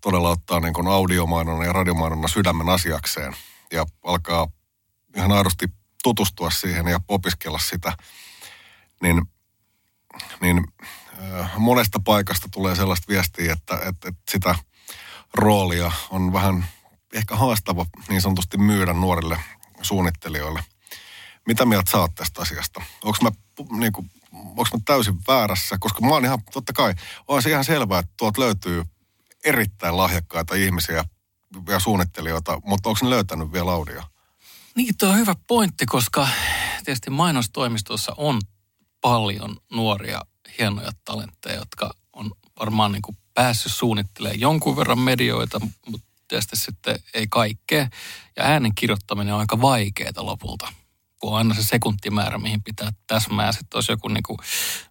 todella 0.00 0.30
ottaa 0.30 0.60
niin 0.60 0.88
audiomainonnan 0.90 1.66
ja 1.66 1.72
radiomainonnan 1.72 2.30
sydämen 2.30 2.68
asiakseen 2.68 3.36
ja 3.72 3.86
alkaa 4.04 4.48
ihan 5.16 5.32
aidosti 5.32 5.66
tutustua 6.02 6.50
siihen 6.50 6.86
ja 6.86 7.00
opiskella 7.08 7.58
sitä, 7.58 7.96
niin, 9.02 9.22
niin 10.40 10.64
äh, 11.22 11.50
monesta 11.58 12.00
paikasta 12.04 12.48
tulee 12.52 12.76
sellaista 12.76 13.08
viestiä, 13.08 13.52
että, 13.52 13.74
että, 13.74 14.08
että 14.08 14.22
sitä 14.30 14.54
roolia 15.34 15.92
on 16.10 16.32
vähän 16.32 16.66
ehkä 17.12 17.36
haastava 17.36 17.86
niin 18.08 18.20
sanotusti 18.20 18.58
myydä 18.58 18.92
nuorille 18.92 19.38
suunnittelijoille. 19.82 20.64
Mitä 21.46 21.64
mieltä 21.64 21.90
saat 21.90 22.14
tästä 22.14 22.42
asiasta? 22.42 22.82
Onko 23.04 23.18
mä, 23.22 23.30
niin 23.78 23.92
kuin, 23.92 24.10
mä 24.32 24.80
täysin 24.84 25.18
väärässä? 25.28 25.76
Koska 25.80 26.00
mä 26.00 26.08
oon 26.08 26.24
ihan, 26.24 26.38
totta 26.52 26.72
kai, 26.72 26.94
on 27.28 27.42
se 27.42 27.50
ihan 27.50 27.64
selvää, 27.64 27.98
että 27.98 28.12
tuolta 28.16 28.40
löytyy 28.40 28.84
erittäin 29.44 29.96
lahjakkaita 29.96 30.54
ihmisiä 30.54 31.04
ja 31.68 31.80
suunnittelijoita, 31.80 32.60
mutta 32.64 32.88
onko 32.88 32.98
ne 33.02 33.10
löytänyt 33.10 33.52
vielä 33.52 33.72
audio? 33.72 34.02
Niin, 34.76 34.94
tuo 34.98 35.08
on 35.08 35.16
hyvä 35.16 35.34
pointti, 35.46 35.86
koska 35.86 36.28
tietysti 36.84 37.10
mainostoimistossa 37.10 38.12
on 38.16 38.40
paljon 39.00 39.56
nuoria, 39.72 40.20
hienoja 40.58 40.90
talentteja, 41.04 41.56
jotka 41.56 41.94
on 42.12 42.32
varmaan 42.60 42.92
niin 42.92 43.02
kuin 43.02 43.16
päässyt 43.34 43.72
suunnittelemaan 43.72 44.40
jonkun 44.40 44.76
verran 44.76 44.98
medioita, 44.98 45.60
mutta 45.90 46.06
tietysti 46.28 46.56
sitten 46.56 46.98
ei 47.14 47.26
kaikkea. 47.30 47.88
Ja 48.36 48.44
äänen 48.44 48.74
kirjoittaminen 48.74 49.34
on 49.34 49.40
aika 49.40 49.60
vaikeaa 49.60 50.12
lopulta, 50.16 50.72
kun 51.20 51.30
on 51.30 51.38
aina 51.38 51.54
se 51.54 51.62
sekuntimäärä, 51.62 52.38
mihin 52.38 52.62
pitää 52.62 52.92
täsmää. 53.06 53.52
Sitten 53.52 53.76
olisi 53.76 53.92
joku 53.92 54.08
niin 54.08 54.22
kuin 54.22 54.38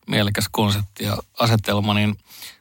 mielekäs 0.07 0.45
konsepti 0.51 1.03
ja 1.03 1.17
asetelma, 1.39 1.93
niin 1.93 2.15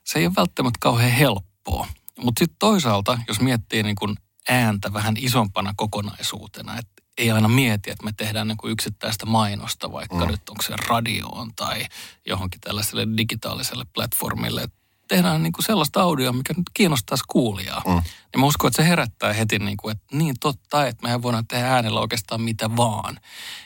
se 0.05 0.19
ei 0.19 0.27
ole 0.27 0.35
välttämättä 0.37 0.79
kauhean 0.81 1.13
helppoa. 1.13 1.87
Mutta 2.19 2.41
sitten 2.41 2.57
toisaalta, 2.59 3.19
jos 3.29 3.41
miettii 3.41 3.83
niin 3.83 3.97
kuin 3.97 4.17
ääntä 4.49 4.93
vähän 4.93 5.15
isompana 5.19 5.75
kokonaisuutena, 5.77 6.79
että 6.79 7.02
ei 7.19 7.31
aina 7.31 7.49
mieti, 7.49 7.91
että 7.91 8.05
me 8.05 8.13
tehdään 8.17 8.49
niin 8.49 8.57
kuin 8.57 8.73
yksittäistä 8.73 9.27
mainosta, 9.27 9.93
vaikka 9.93 10.25
mm. 10.25 10.31
nyt 10.31 10.49
onko 10.49 10.63
se 10.63 10.75
radioon 10.89 11.55
tai 11.57 11.85
johonkin 12.27 12.61
tällaiselle 12.61 13.07
digitaaliselle 13.17 13.85
platformille. 13.95 14.69
Tehdään 15.09 15.43
niin 15.43 15.53
kuin 15.53 15.65
sellaista 15.65 16.03
audioa, 16.03 16.33
mikä 16.33 16.55
nyt 16.57 16.71
kiinnostaisi 16.75 17.25
kuulijaa. 17.29 17.83
Mm. 17.87 18.03
Ja 18.33 18.39
mä 18.39 18.47
uskon, 18.47 18.69
että 18.69 18.83
se 18.83 18.89
herättää 18.89 19.33
heti, 19.33 19.59
niin 19.59 19.77
kuin, 19.77 19.93
että 19.93 20.17
niin 20.17 20.35
totta, 20.41 20.87
että 20.87 21.03
mehän 21.03 21.23
voidaan 21.23 21.47
tehdä 21.47 21.69
äänellä 21.69 22.01
oikeastaan 22.01 22.41
mitä 22.41 22.77
vaan. 22.77 23.21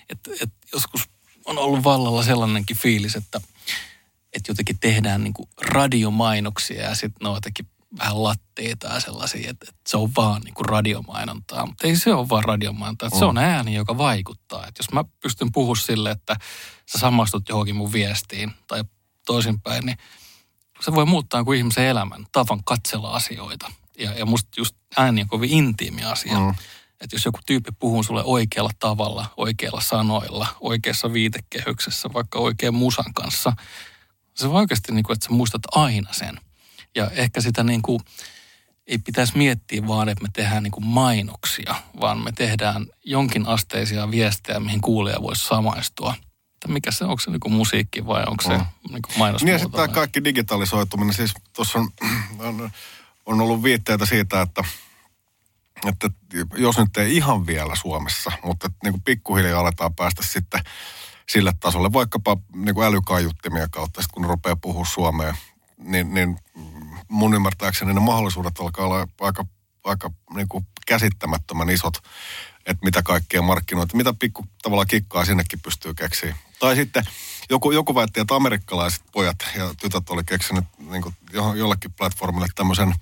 Että 0.08 0.30
et 0.42 0.50
joskus 0.72 1.08
on 1.44 1.58
ollut 1.58 1.84
vallalla 1.84 2.22
sellainenkin 2.22 2.76
fiilis, 2.76 3.16
että, 3.16 3.40
että 4.32 4.50
jotenkin 4.50 4.78
tehdään 4.78 5.24
niin 5.24 5.34
kuin 5.34 5.48
radiomainoksia 5.60 6.82
ja 6.82 6.94
sitten 6.94 7.24
ne 7.24 7.28
on 7.28 7.36
jotenkin 7.36 7.68
vähän 7.98 8.22
latteita 8.22 8.86
ja 8.86 9.00
sellaisia, 9.00 9.50
että, 9.50 9.66
että 9.68 9.80
se 9.90 9.96
on 9.96 10.10
vaan 10.16 10.42
niin 10.42 10.54
kuin 10.54 10.68
radiomainontaa. 10.68 11.66
Mutta 11.66 11.86
ei 11.86 11.96
se 11.96 12.14
ole 12.14 12.28
vaan 12.28 12.44
radiomainontaa, 12.44 13.06
että 13.06 13.18
se 13.18 13.24
on 13.24 13.38
ääni, 13.38 13.74
joka 13.74 13.98
vaikuttaa. 13.98 14.66
Että 14.66 14.80
jos 14.80 14.92
mä 14.92 15.04
pystyn 15.22 15.52
puhumaan 15.52 15.76
sille, 15.76 16.10
että 16.10 16.36
sä 16.86 16.98
samastut 16.98 17.48
johonkin 17.48 17.76
mun 17.76 17.92
viestiin 17.92 18.52
tai 18.66 18.84
toisinpäin, 19.26 19.86
niin 19.86 19.98
se 20.80 20.92
voi 20.92 21.06
muuttaa 21.06 21.44
kuin 21.44 21.58
ihmisen 21.58 21.86
elämän, 21.86 22.26
tavan 22.32 22.64
katsella 22.64 23.10
asioita. 23.10 23.72
Ja, 23.98 24.12
ja 24.12 24.26
musta 24.26 24.48
just 24.56 24.76
ääni 24.96 25.22
on 25.22 25.28
kovin 25.28 25.50
intiimi 25.50 26.04
asia. 26.04 26.38
Mm. 26.38 26.54
Että 27.00 27.16
jos 27.16 27.24
joku 27.24 27.38
tyyppi 27.46 27.72
puhuu 27.78 28.02
sulle 28.02 28.24
oikealla 28.24 28.70
tavalla, 28.78 29.26
oikeilla 29.36 29.80
sanoilla, 29.80 30.46
oikeassa 30.60 31.12
viitekehyksessä, 31.12 32.08
vaikka 32.12 32.38
oikein 32.38 32.74
musan 32.74 33.14
kanssa, 33.14 33.52
se 34.34 34.46
on 34.46 34.52
oikeasti 34.52 34.92
niin 34.92 35.02
kuin, 35.02 35.14
että 35.14 35.26
sä 35.26 35.32
muistat 35.32 35.62
aina 35.72 36.12
sen. 36.12 36.40
Ja 36.96 37.10
ehkä 37.10 37.40
sitä 37.40 37.62
niin 37.62 37.82
kuin, 37.82 38.00
ei 38.86 38.98
pitäisi 38.98 39.36
miettiä 39.38 39.86
vaan, 39.86 40.08
että 40.08 40.22
me 40.22 40.28
tehdään 40.32 40.62
niin 40.62 40.70
kuin 40.70 40.86
mainoksia, 40.86 41.74
vaan 42.00 42.18
me 42.18 42.32
tehdään 42.32 42.86
jonkin 43.04 43.46
asteisia 43.46 44.10
viestejä, 44.10 44.60
mihin 44.60 44.80
kuulija 44.80 45.22
voisi 45.22 45.46
samaistua. 45.46 46.14
Että 46.54 46.68
mikä 46.68 46.90
se, 46.90 47.04
onko 47.04 47.20
se 47.20 47.30
niin 47.30 47.40
kuin 47.40 47.52
musiikki 47.52 48.06
vai 48.06 48.24
onko 48.26 48.42
se 48.42 48.58
Mm. 48.58 48.64
niin 48.92 49.02
kuin 49.02 49.18
mainos? 49.18 49.42
Niin 49.44 49.52
ja 49.52 49.58
sitten 49.58 49.76
tämä 49.76 49.88
kaikki 49.88 50.24
digitalisoituminen, 50.24 51.14
siis 51.14 51.34
tuossa 51.52 51.78
on, 51.78 51.90
on, 52.38 52.70
on 53.26 53.40
ollut 53.40 53.62
viitteitä 53.62 54.06
siitä, 54.06 54.42
että, 54.42 54.64
että 55.86 56.10
jos 56.56 56.78
nyt 56.78 56.96
ei 56.96 57.16
ihan 57.16 57.46
vielä 57.46 57.74
Suomessa, 57.74 58.32
mutta 58.44 58.68
niin 58.82 58.92
kuin 58.92 59.02
pikkuhiljaa 59.02 59.60
aletaan 59.60 59.94
päästä 59.94 60.22
sitten 60.22 60.60
sille 61.28 61.52
tasolle, 61.60 61.92
vaikkapa 61.92 62.36
niin 62.54 62.74
kuin 62.74 62.86
älykaiuttimien 62.86 63.70
kautta, 63.70 64.02
sit 64.02 64.12
kun 64.12 64.24
rupeaa 64.24 64.56
puhua 64.56 64.84
suomea, 64.84 65.34
niin, 65.78 66.14
niin 66.14 66.38
mun 67.08 67.34
ymmärtääkseni 67.34 67.94
ne 67.94 68.00
mahdollisuudet 68.00 68.58
alkaa 68.60 68.84
olla 68.86 69.08
aika, 69.20 69.46
aika 69.84 70.10
niin 70.34 70.48
kuin 70.48 70.66
käsittämättömän 70.86 71.70
isot, 71.70 71.98
että 72.66 72.84
mitä 72.84 73.02
kaikkea 73.02 73.42
markkinoita, 73.42 73.96
mitä 73.96 74.14
pikku 74.18 74.44
tavallaan 74.62 74.88
kikkaa 74.88 75.24
sinnekin 75.24 75.60
pystyy 75.60 75.94
keksiä. 75.94 76.36
Tai 76.60 76.76
sitten 76.76 77.04
joku, 77.50 77.70
joku 77.70 77.94
väitti, 77.94 78.20
että 78.20 78.34
amerikkalaiset 78.34 79.02
pojat 79.12 79.36
ja 79.56 79.74
tytöt 79.80 80.10
oli 80.10 80.24
keksinyt 80.24 80.64
niin 80.78 81.02
kuin 81.02 81.14
jo- 81.32 81.54
jollekin 81.54 81.92
platformille 81.92 82.46
tämmöisen, 82.54 82.94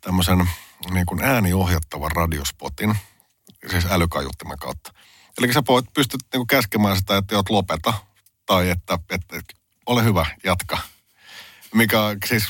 tämmöisen 0.00 0.48
niin 0.90 1.06
kuin 1.06 1.22
ääniohjattavan 1.22 2.12
radiospotin, 2.12 2.96
siis 3.70 3.86
älykaiuttimen 3.90 4.58
kautta. 4.58 4.92
Eli 5.38 5.52
sä 5.52 5.62
voit 5.68 5.86
pystyt 5.94 6.20
niin 6.22 6.38
kuin 6.38 6.46
käskemään 6.46 6.96
sitä, 6.96 7.16
että 7.16 7.36
oot 7.36 7.50
lopeta, 7.50 7.94
tai 8.46 8.70
että, 8.70 8.98
että, 9.10 9.36
että 9.38 9.54
ole 9.86 10.04
hyvä, 10.04 10.26
jatka. 10.44 10.78
Mikä 11.74 11.98
siis, 12.26 12.48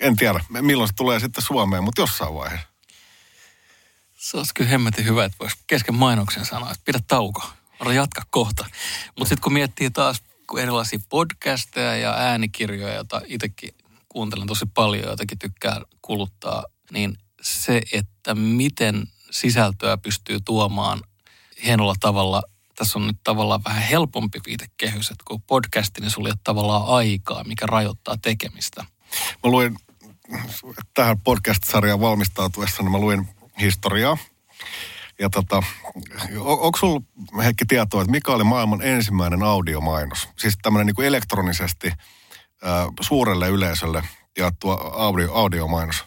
en 0.00 0.16
tiedä, 0.16 0.40
milloin 0.60 0.88
se 0.88 0.94
tulee 0.94 1.20
sitten 1.20 1.44
Suomeen, 1.44 1.84
mutta 1.84 2.02
jossain 2.02 2.34
vaiheessa. 2.34 2.68
Se 4.16 4.36
olisi 4.36 4.54
kyllä 4.54 4.70
hemmetin 4.70 5.04
hyvä, 5.04 5.24
että 5.24 5.38
voisi 5.40 5.56
kesken 5.66 5.94
mainoksen 5.94 6.46
sanoa, 6.46 6.70
että 6.70 6.82
pidä 6.84 6.98
tauko, 7.08 7.42
ota 7.80 7.92
jatka 7.92 8.22
kohta. 8.30 8.64
Mutta 9.18 9.28
sitten 9.28 9.42
kun 9.42 9.52
miettii 9.52 9.90
taas 9.90 10.22
kun 10.46 10.60
erilaisia 10.60 10.98
podcasteja 11.08 11.96
ja 11.96 12.14
äänikirjoja, 12.14 12.94
joita 12.94 13.22
itsekin 13.26 13.74
kuuntelen 14.08 14.46
tosi 14.46 14.66
paljon 14.74 15.04
ja 15.04 15.10
jotakin 15.10 15.38
tykkään 15.38 15.82
kuluttaa, 16.02 16.64
niin 16.92 17.18
se, 17.42 17.82
että 17.92 18.34
miten 18.34 19.04
sisältöä 19.30 19.96
pystyy 19.96 20.38
tuomaan 20.44 21.00
hienolla 21.64 21.94
tavalla, 22.00 22.42
tässä 22.74 22.98
on 22.98 23.06
nyt 23.06 23.16
tavallaan 23.24 23.64
vähän 23.64 23.82
helpompi 23.82 24.40
viitekehys, 24.46 25.10
että 25.10 25.24
kun 25.24 25.42
podcasti, 25.42 26.00
niin 26.00 26.10
sulla 26.10 26.28
ei 26.28 26.32
ole 26.32 26.38
tavallaan 26.44 26.86
aikaa, 26.86 27.44
mikä 27.44 27.66
rajoittaa 27.66 28.16
tekemistä. 28.22 28.84
Mä 29.44 29.50
luin 29.50 29.76
tähän 30.94 31.20
podcast-sarjaan 31.20 32.00
valmistautuessa, 32.00 32.82
niin 32.82 32.92
mä 32.92 32.98
luin 32.98 33.28
historiaa. 33.60 34.18
Ja 35.18 35.30
tota, 35.30 35.62
on, 36.36 36.60
onko 36.60 36.78
sulla 36.78 37.00
Heikki 37.42 37.64
tietoa, 37.64 38.02
että 38.02 38.10
mikä 38.10 38.32
oli 38.32 38.44
maailman 38.44 38.82
ensimmäinen 38.82 39.42
audiomainos? 39.42 40.28
Siis 40.36 40.58
tämmöinen 40.62 40.86
niin 40.86 40.94
kuin 40.94 41.06
elektronisesti 41.06 41.92
ää, 42.62 42.86
suurelle 43.00 43.48
yleisölle 43.48 44.02
jaettu 44.38 44.70
audio, 44.70 45.34
audiomainos. 45.34 46.04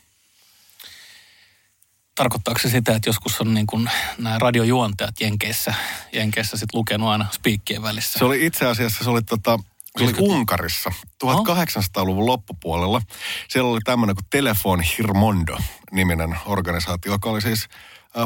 Tarkoittaako 2.15 2.59
se 2.59 2.69
sitä, 2.69 2.95
että 2.95 3.09
joskus 3.09 3.41
on 3.41 3.53
niin 3.53 3.67
kuin 3.67 3.89
nämä 4.17 4.39
radiojuontajat 4.39 5.21
Jenkeissä, 5.21 5.73
Jenkeissä 6.13 6.57
sit 6.57 6.73
lukenut 6.73 7.09
aina 7.09 7.25
spiikkien 7.31 7.81
välissä? 7.81 8.19
Se 8.19 8.25
oli 8.25 8.45
itse 8.45 8.65
asiassa, 8.65 9.03
se 9.03 9.09
oli, 9.09 9.21
tota, 9.21 9.59
se 9.97 10.03
oli 10.03 10.13
Unkarissa 10.19 10.91
1800-luvun 11.23 12.25
loppupuolella. 12.25 13.01
Siellä 13.49 13.71
oli 13.71 13.79
tämmöinen 13.83 14.15
kuin 14.15 14.25
Telefon 14.29 14.81
Hirmondo-niminen 14.81 16.37
organisaatio, 16.45 17.11
joka 17.11 17.29
oli 17.29 17.41
siis 17.41 17.67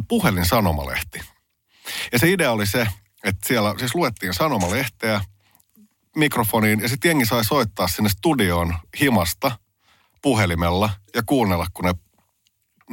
puhelinsanomalehti. 0.08 1.22
Ja 2.12 2.20
se 2.20 2.30
idea 2.30 2.52
oli 2.52 2.68
se, 2.68 2.88
että 3.24 3.48
siellä 3.48 3.76
siis 3.80 3.96
luettiin 3.96 4.34
sanomalehteä 4.34 5.22
mikrofoniin 6.16 6.80
ja 6.80 6.90
sitten 6.90 7.10
jengi 7.10 7.26
sai 7.26 7.46
soittaa 7.46 7.88
sinne 7.88 8.10
studioon 8.10 8.76
himasta 9.02 9.52
puhelimella 10.22 10.90
ja 11.16 11.24
kuunnella, 11.26 11.68
kun 11.74 11.86
ne 11.86 11.94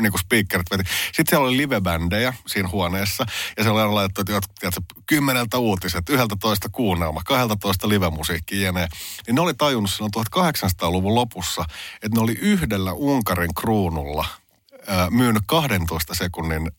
niin 0.01 0.13
kuin 0.13 0.21
speakerit 0.21 0.71
veti. 0.71 0.85
Sitten 1.07 1.27
siellä 1.29 1.49
oli 1.49 1.57
livebändejä 1.57 2.35
siinä 2.47 2.69
huoneessa, 2.69 3.27
ja 3.57 3.63
siellä 3.63 3.85
oli 3.85 3.93
laitettu, 3.93 4.25
tiedätkö, 4.25 4.81
kymmeneltä 5.07 5.59
uutiset, 5.59 6.09
yhdeltä 6.09 6.37
toista 6.41 6.69
kuunnelma, 6.69 7.23
kahdelta 7.25 7.57
toista 7.57 7.89
livemusiikki 7.89 8.63
jne. 8.63 8.89
Niin 9.27 9.35
ne 9.35 9.41
oli 9.41 9.55
tajunnut 9.55 9.91
silloin 9.91 10.13
1800-luvun 10.17 11.15
lopussa, 11.15 11.65
että 11.95 12.17
ne 12.17 12.21
oli 12.21 12.33
yhdellä 12.33 12.93
Unkarin 12.93 13.55
kruunulla 13.55 14.27
myynyt 15.11 15.43
12 15.47 16.15
sekunnin 16.15 16.71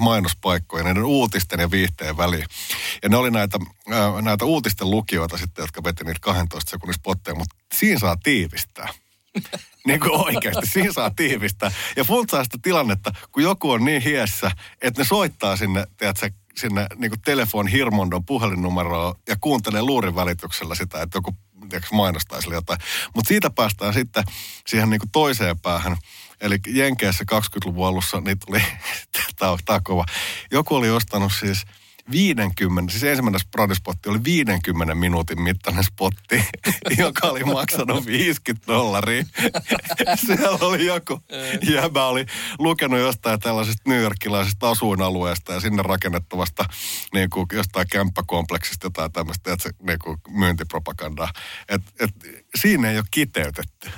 mainospaikkoja 0.00 0.84
näiden 0.84 1.04
uutisten 1.04 1.60
ja 1.60 1.70
viihteen 1.70 2.16
väliin. 2.16 2.46
Ja 3.02 3.08
ne 3.08 3.16
oli 3.16 3.30
näitä, 3.30 3.58
näitä 4.22 4.44
uutisten 4.44 4.90
lukijoita 4.90 5.38
sitten, 5.38 5.62
jotka 5.62 5.84
veti 5.84 6.04
niitä 6.04 6.20
12 6.20 6.70
sekunnin 6.70 6.94
spotteja, 6.94 7.34
mutta 7.34 7.56
siinä 7.74 7.98
saa 7.98 8.16
tiivistää. 8.16 8.88
Niin 9.86 10.00
kuin 10.00 10.12
oikeasti, 10.12 10.66
siinä 10.66 10.92
saa 10.92 11.10
tiivistää. 11.10 11.70
Ja 11.96 12.04
funtsaa 12.04 12.44
sitä 12.44 12.58
tilannetta, 12.62 13.12
kun 13.32 13.42
joku 13.42 13.70
on 13.70 13.84
niin 13.84 14.02
hiessä, 14.02 14.50
että 14.82 15.00
ne 15.00 15.04
soittaa 15.04 15.56
sinne, 15.56 15.86
tiedätkö, 15.96 16.30
sinne 16.56 16.86
niin 16.96 17.10
kuin 17.10 17.20
telefon 17.20 17.66
Hirmondon 17.66 18.24
puhelinnumeroon 18.24 19.14
ja 19.28 19.36
kuuntelee 19.40 19.82
luurin 19.82 20.14
välityksellä 20.14 20.74
sitä, 20.74 21.02
että 21.02 21.16
joku 21.16 21.36
tiedätkö, 21.68 21.96
mainostaa 21.96 22.40
sille 22.40 22.54
jotain. 22.54 22.78
Mutta 23.14 23.28
siitä 23.28 23.50
päästään 23.50 23.94
sitten 23.94 24.24
siihen 24.66 24.90
niin 24.90 25.00
kuin 25.00 25.10
toiseen 25.10 25.60
päähän. 25.60 25.96
Eli 26.40 26.58
Jenkeissä 26.66 27.24
20-luvun 27.32 27.86
alussa 27.86 28.20
niin 28.20 28.38
tuli, 28.46 28.62
tämä 29.38 29.50
on, 29.50 29.58
tää 29.64 29.76
on 29.76 29.84
kova. 29.84 30.04
Joku 30.50 30.74
oli 30.74 30.90
ostanut 30.90 31.32
siis 31.40 31.64
50, 32.10 32.92
siis 32.92 33.04
ensimmäinen 33.04 33.40
radispotti 33.54 34.08
oli 34.08 34.24
50 34.24 34.94
minuutin 34.94 35.42
mittainen 35.42 35.84
spotti, 35.84 36.44
joka 37.04 37.28
oli 37.28 37.44
maksanut 37.44 38.06
50 38.06 38.72
dollaria. 38.72 39.24
Siellä 40.26 40.58
oli 40.60 40.86
joku 40.86 41.20
jäbä 41.74 42.06
oli 42.06 42.26
lukenut 42.58 42.98
jostain 43.00 43.40
tällaisesta 43.40 43.90
newyorkilaisesta 43.90 44.70
asuinalueesta 44.70 45.52
ja 45.52 45.60
sinne 45.60 45.82
rakennettavasta 45.82 46.64
niin 47.14 47.30
kuin 47.30 47.46
jostain 47.52 47.86
kämppäkompleksista 47.92 48.86
jotain 48.86 49.12
tämmöistä 49.12 49.52
että 49.52 49.62
se, 49.62 49.70
niin 49.86 49.98
kuin 49.98 50.18
myyntipropagandaa. 50.28 51.32
Et, 51.68 51.82
et, 52.00 52.10
siinä 52.60 52.90
ei 52.90 52.96
ole 52.96 53.04
kiteytetty. 53.10 53.90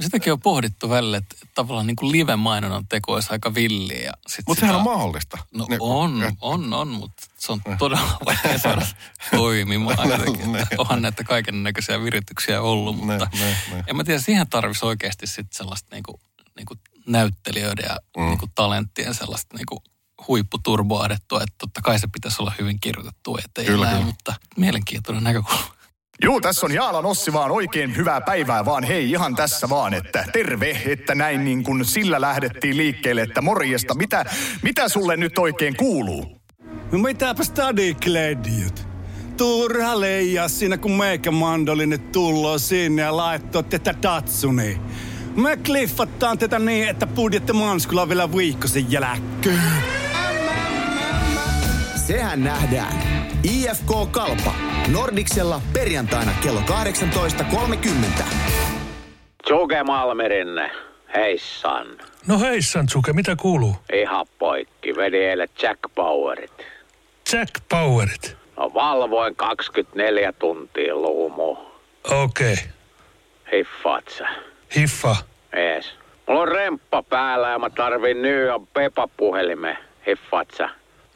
Sitäkin 0.00 0.32
on 0.32 0.40
pohdittu 0.40 0.90
välillä, 0.90 1.16
että 1.16 1.36
tavallaan 1.54 1.86
niin 1.86 1.96
kuin 1.96 2.12
live-mainonnan 2.12 2.88
teko 2.88 3.12
olisi 3.12 3.28
aika 3.30 3.54
villiä. 3.54 4.04
ja 4.04 4.12
sit 4.28 4.44
Mutta 4.48 4.60
sehän 4.60 4.76
on 4.76 4.82
mahdollista. 4.82 5.38
No 5.54 5.66
Niin, 5.68 5.82
on, 5.82 6.22
et- 6.22 6.34
on, 6.40 6.74
on, 6.74 6.88
mutta 6.88 7.26
se 7.38 7.52
on 7.52 7.60
todella 7.78 8.18
vaikea 8.26 8.58
saada 8.58 8.86
toimimaan 9.36 10.08
jotenkin. 10.10 10.52
Ne. 10.52 10.60
Että 10.60 10.74
Onhan 10.78 11.02
näitä 11.02 11.24
kaiken 11.24 11.62
näköisiä 11.62 12.02
virityksiä 12.04 12.60
ollut, 12.62 12.96
mutta 12.96 13.28
ne, 13.40 13.56
ne. 13.70 13.84
en 13.86 13.96
mä 13.96 14.04
tiedä, 14.04 14.20
siihen 14.20 14.48
tarvitsisi 14.48 14.86
oikeasti 14.86 15.26
sitten 15.26 15.56
sellaista 15.56 15.88
niinku, 15.96 16.20
niinku 16.56 16.74
näyttelijöiden 17.06 17.84
ja 17.88 17.96
mm. 18.16 18.22
niinku 18.22 18.46
talenttien 18.54 19.14
sellaista 19.14 19.56
niinku 19.56 19.82
huipputurboadettua, 20.28 21.42
että 21.42 21.54
totta 21.58 21.80
kai 21.82 21.98
se 21.98 22.08
pitäisi 22.12 22.42
olla 22.42 22.52
hyvin 22.58 22.80
kirjoitettu, 22.80 23.38
Kyllä, 23.66 23.86
kyllä. 23.86 24.00
mutta 24.00 24.34
mielenkiintoinen 24.56 25.24
näkökulma. 25.24 25.79
Juu, 26.24 26.40
tässä 26.40 26.66
on 26.66 26.74
Jaalan 26.74 27.06
Ossi 27.06 27.32
vaan 27.32 27.50
oikein 27.50 27.96
hyvää 27.96 28.20
päivää 28.20 28.64
vaan 28.64 28.84
hei 28.84 29.10
ihan 29.10 29.36
tässä 29.36 29.68
vaan, 29.68 29.94
että 29.94 30.24
terve, 30.32 30.82
että 30.86 31.14
näin 31.14 31.44
niin 31.44 31.64
kuin 31.64 31.84
sillä 31.84 32.20
lähdettiin 32.20 32.76
liikkeelle, 32.76 33.22
että 33.22 33.40
morjesta, 33.40 33.94
mitä, 33.94 34.24
mitä 34.62 34.88
sulle 34.88 35.16
nyt 35.16 35.38
oikein 35.38 35.76
kuuluu? 35.76 36.40
No 36.92 36.98
mitäpä 36.98 37.44
stadikledjut? 37.44 38.86
Turha 39.36 40.00
leijaa 40.00 40.48
siinä, 40.48 40.78
kun 40.78 40.92
meikä 40.92 41.30
mandolinen 41.30 42.00
tulloo 42.00 42.58
sinne 42.58 43.02
ja 43.02 43.16
laittoi 43.16 43.64
tätä 43.64 43.94
Datsuni. 44.02 44.80
Me 45.36 45.56
kliffattaan 45.56 46.38
tätä 46.38 46.58
niin, 46.58 46.88
että 46.88 47.06
budjetti 47.06 47.52
manskulla 47.52 48.08
vielä 48.08 48.36
viikkosen 48.36 48.92
jälkeen. 48.92 49.62
Sehän 52.06 52.44
nähdään. 52.44 53.19
IFK 53.44 54.10
Kalpa. 54.10 54.54
Nordiksella 54.92 55.60
perjantaina 55.72 56.32
kello 56.42 56.60
18.30. 56.60 58.24
Suke 59.48 59.82
Malmerinne, 59.82 60.70
heissan. 61.14 61.86
No 62.26 62.40
heissan, 62.40 62.88
Suke, 62.88 63.12
mitä 63.12 63.36
kuuluu? 63.36 63.76
Ihan 63.92 64.26
poikki, 64.38 64.96
vedi 64.96 65.16
eilen 65.16 65.48
Jack 65.62 65.80
Powerit. 65.94 66.66
Jack 67.32 67.50
Powerit. 67.68 68.36
No 68.56 68.74
valvoin 68.74 69.36
24 69.36 70.32
tuntia 70.32 70.94
luumu. 70.94 71.56
Okei. 72.10 72.52
Okay. 72.52 72.56
Hiffaat 73.52 74.08
sä? 74.18 74.28
Hiffa. 74.76 75.16
Ees. 75.52 75.94
Mulla 76.28 76.40
on 76.40 76.48
remppa 76.48 77.02
päällä 77.02 77.48
ja 77.48 77.58
mä 77.58 77.70
tarvin 77.70 78.22
nyt 78.22 78.50
on 78.50 78.66
Pepa-puhelimen. 78.66 79.78
Hiffaat 80.06 80.48
sä? 80.56 80.68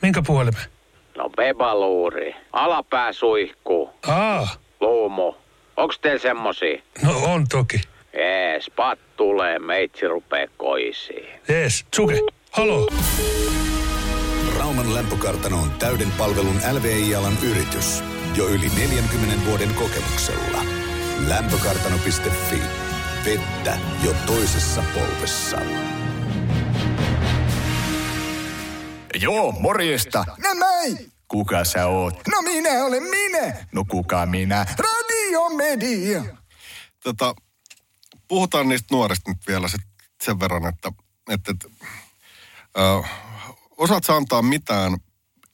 Minkä 0.03 0.23
puhelimen? 0.27 0.74
No 1.17 1.31
Bebaluuri. 1.37 2.37
Alapää 2.53 3.13
suihkuu. 3.13 3.91
Aa, 4.09 4.49
Luumu. 4.81 5.35
Onks 5.77 5.99
teillä 5.99 6.19
semmosia? 6.19 6.83
no 7.03 7.19
on 7.25 7.49
toki. 7.49 7.81
Ees, 8.13 8.71
pat 8.77 8.99
tulee, 9.17 9.59
meitsi 9.59 10.09
rupee 10.09 10.49
koisiin. 10.57 11.27
Jees, 11.49 11.85
Tsuke, 11.91 12.21
haloo. 12.51 12.89
Rauman 14.59 14.95
lämpökartano 14.95 15.57
on 15.57 15.71
täyden 15.79 16.13
palvelun 16.19 16.61
LVI-alan 16.73 17.39
yritys. 17.51 18.03
Jo 18.37 18.47
yli 18.49 18.69
40 18.79 19.47
vuoden 19.47 19.75
kokemuksella. 19.75 20.59
Lämpökartano.fi. 21.29 22.63
Vettä 23.25 23.79
jo 24.05 24.15
toisessa 24.27 24.83
polvessa. 24.95 25.59
Joo, 29.25 29.53
morjesta. 29.53 30.25
No 30.29 30.55
moi! 30.55 31.09
Kuka 31.29 31.65
sä 31.65 31.87
oot? 31.87 32.15
No 32.29 32.43
minä 32.43 32.71
olen 32.71 33.03
minä. 33.03 33.67
No 33.73 33.85
kuka 33.85 34.27
minä? 34.27 34.67
Radiomedia. 34.79 36.25
Tota, 37.05 37.35
puhutaan 38.29 38.69
niistä 38.69 38.87
nuorista 38.91 39.31
nyt 39.31 39.47
vielä 39.47 39.69
sit 39.69 39.81
sen 40.25 40.41
verran, 40.41 40.67
että, 40.67 40.93
että, 41.31 41.51
että 41.51 41.69
äh, 42.79 43.11
osaat 43.77 44.05
sä 44.05 44.17
antaa 44.17 44.43
mitään 44.43 44.97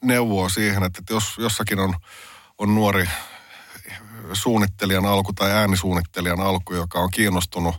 neuvoa 0.05 0.49
siihen, 0.49 0.83
että, 0.83 0.99
että 0.99 1.13
jos 1.13 1.35
jossakin 1.39 1.79
on, 1.79 1.95
on 2.59 2.75
nuori 2.75 3.09
suunnittelijan 4.33 5.07
alku 5.07 5.33
tai 5.33 5.51
äänisuunnittelijan 5.53 6.41
alku, 6.41 6.75
joka 6.75 6.99
on 6.99 7.11
kiinnostunut 7.11 7.75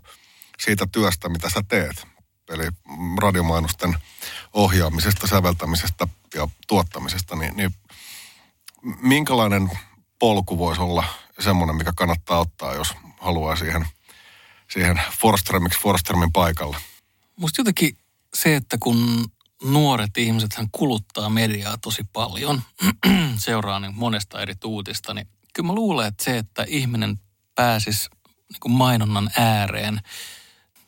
siitä 0.60 0.88
työstä, 0.92 1.30
mitä 1.30 1.50
sä 1.50 1.62
teet. 1.68 2.11
Eli 2.52 2.68
radiomainosten 3.18 3.98
ohjaamisesta, 4.54 5.28
säveltämisestä 5.28 6.08
ja 6.36 6.48
tuottamisesta, 6.68 7.36
niin, 7.36 7.58
niin 7.58 7.76
minkälainen 9.02 9.72
polku 10.20 10.58
voisi 10.58 10.82
olla 10.82 11.04
semmoinen, 11.40 11.76
mikä 11.76 11.92
kannattaa 11.96 12.40
ottaa, 12.40 12.76
jos 12.76 12.94
haluaa 13.20 13.56
siihen, 13.56 13.88
siihen 14.74 15.02
Forströmiksi 15.20 15.80
Forströmin 15.80 16.32
paikalle? 16.32 16.78
Musta 17.36 17.60
jotenkin 17.62 17.98
se, 18.34 18.56
että 18.56 18.78
kun 18.80 19.26
nuoret 19.64 20.18
ihmiset 20.18 20.54
hän 20.54 20.68
kuluttaa 20.72 21.30
mediaa 21.30 21.78
tosi 21.78 22.04
paljon, 22.14 22.62
seuraa 23.38 23.80
niin 23.80 23.96
monesta 23.96 24.42
eri 24.42 24.56
tuutista, 24.56 25.14
niin 25.14 25.28
kyllä 25.54 25.68
mä 25.68 25.74
luulen, 25.74 26.08
että 26.08 26.24
se, 26.24 26.38
että 26.38 26.66
ihminen 26.68 27.20
pääsisi 27.56 28.10
niin 28.32 28.78
mainonnan 28.78 29.30
ääreen, 29.38 30.02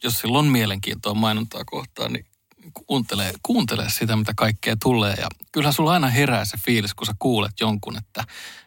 jos 0.04 0.20
sillä 0.20 0.39
on 0.39 0.48
mielenkiintoa 0.48 1.13
mainontaa 1.13 1.63
kohtaan, 1.66 2.13
niin 2.13 2.26
kuuntelee, 2.88 3.34
kuuntelee 3.44 3.89
sitä, 3.89 4.16
mitä 4.16 4.34
kaikkea 4.36 4.76
tulee. 4.84 5.13
Ja 5.13 5.28
kyllähän 5.52 5.74
sulla 5.74 5.92
aina 5.92 6.08
herää 6.08 6.46
se 6.46 6.58
fiilis, 6.58 6.94
kun 6.94 7.08
sä 7.08 7.13
kuulet 7.20 7.52
jonkun, 7.60 7.98
että, 7.98 8.22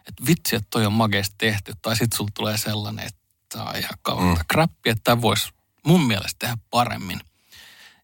että 0.07 0.25
vitsi, 0.27 0.55
että 0.55 0.67
toi 0.69 0.85
on 0.85 0.93
mageesti 0.93 1.35
tehty. 1.37 1.73
Tai 1.81 1.95
sitten 1.95 2.17
sulla 2.17 2.31
tulee 2.33 2.57
sellainen, 2.57 3.05
että 3.05 3.19
tää 3.49 3.63
on 3.63 3.75
ihan 3.75 3.97
kautta 4.01 4.25
mm. 4.25 4.45
krappi, 4.47 4.89
että 4.89 5.01
tämä 5.03 5.21
voisi 5.21 5.49
mun 5.85 6.07
mielestä 6.07 6.35
tehdä 6.39 6.57
paremmin. 6.69 7.19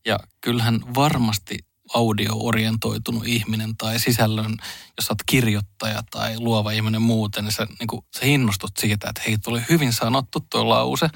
Ja 0.06 0.20
kyllähän 0.42 0.80
varmasti 0.96 1.58
audio-orientoitunut 1.94 3.28
ihminen 3.28 3.78
tai 3.78 4.00
sisällön, 4.00 4.58
jos 4.98 5.10
olet 5.10 5.24
kirjoittaja 5.26 6.04
tai 6.12 6.40
luova 6.40 6.72
ihminen 6.72 7.02
muuten, 7.02 7.44
niin 7.44 7.52
sä, 7.52 7.68
niin 7.80 7.88
kuin, 7.88 8.06
sä 8.16 8.26
innostut 8.26 8.72
siitä, 8.80 9.10
että 9.10 9.22
hei, 9.28 9.38
tuli 9.38 9.62
hyvin 9.70 9.94
sanottu 9.94 10.40
tuo 10.50 10.70
lause. 10.70 11.10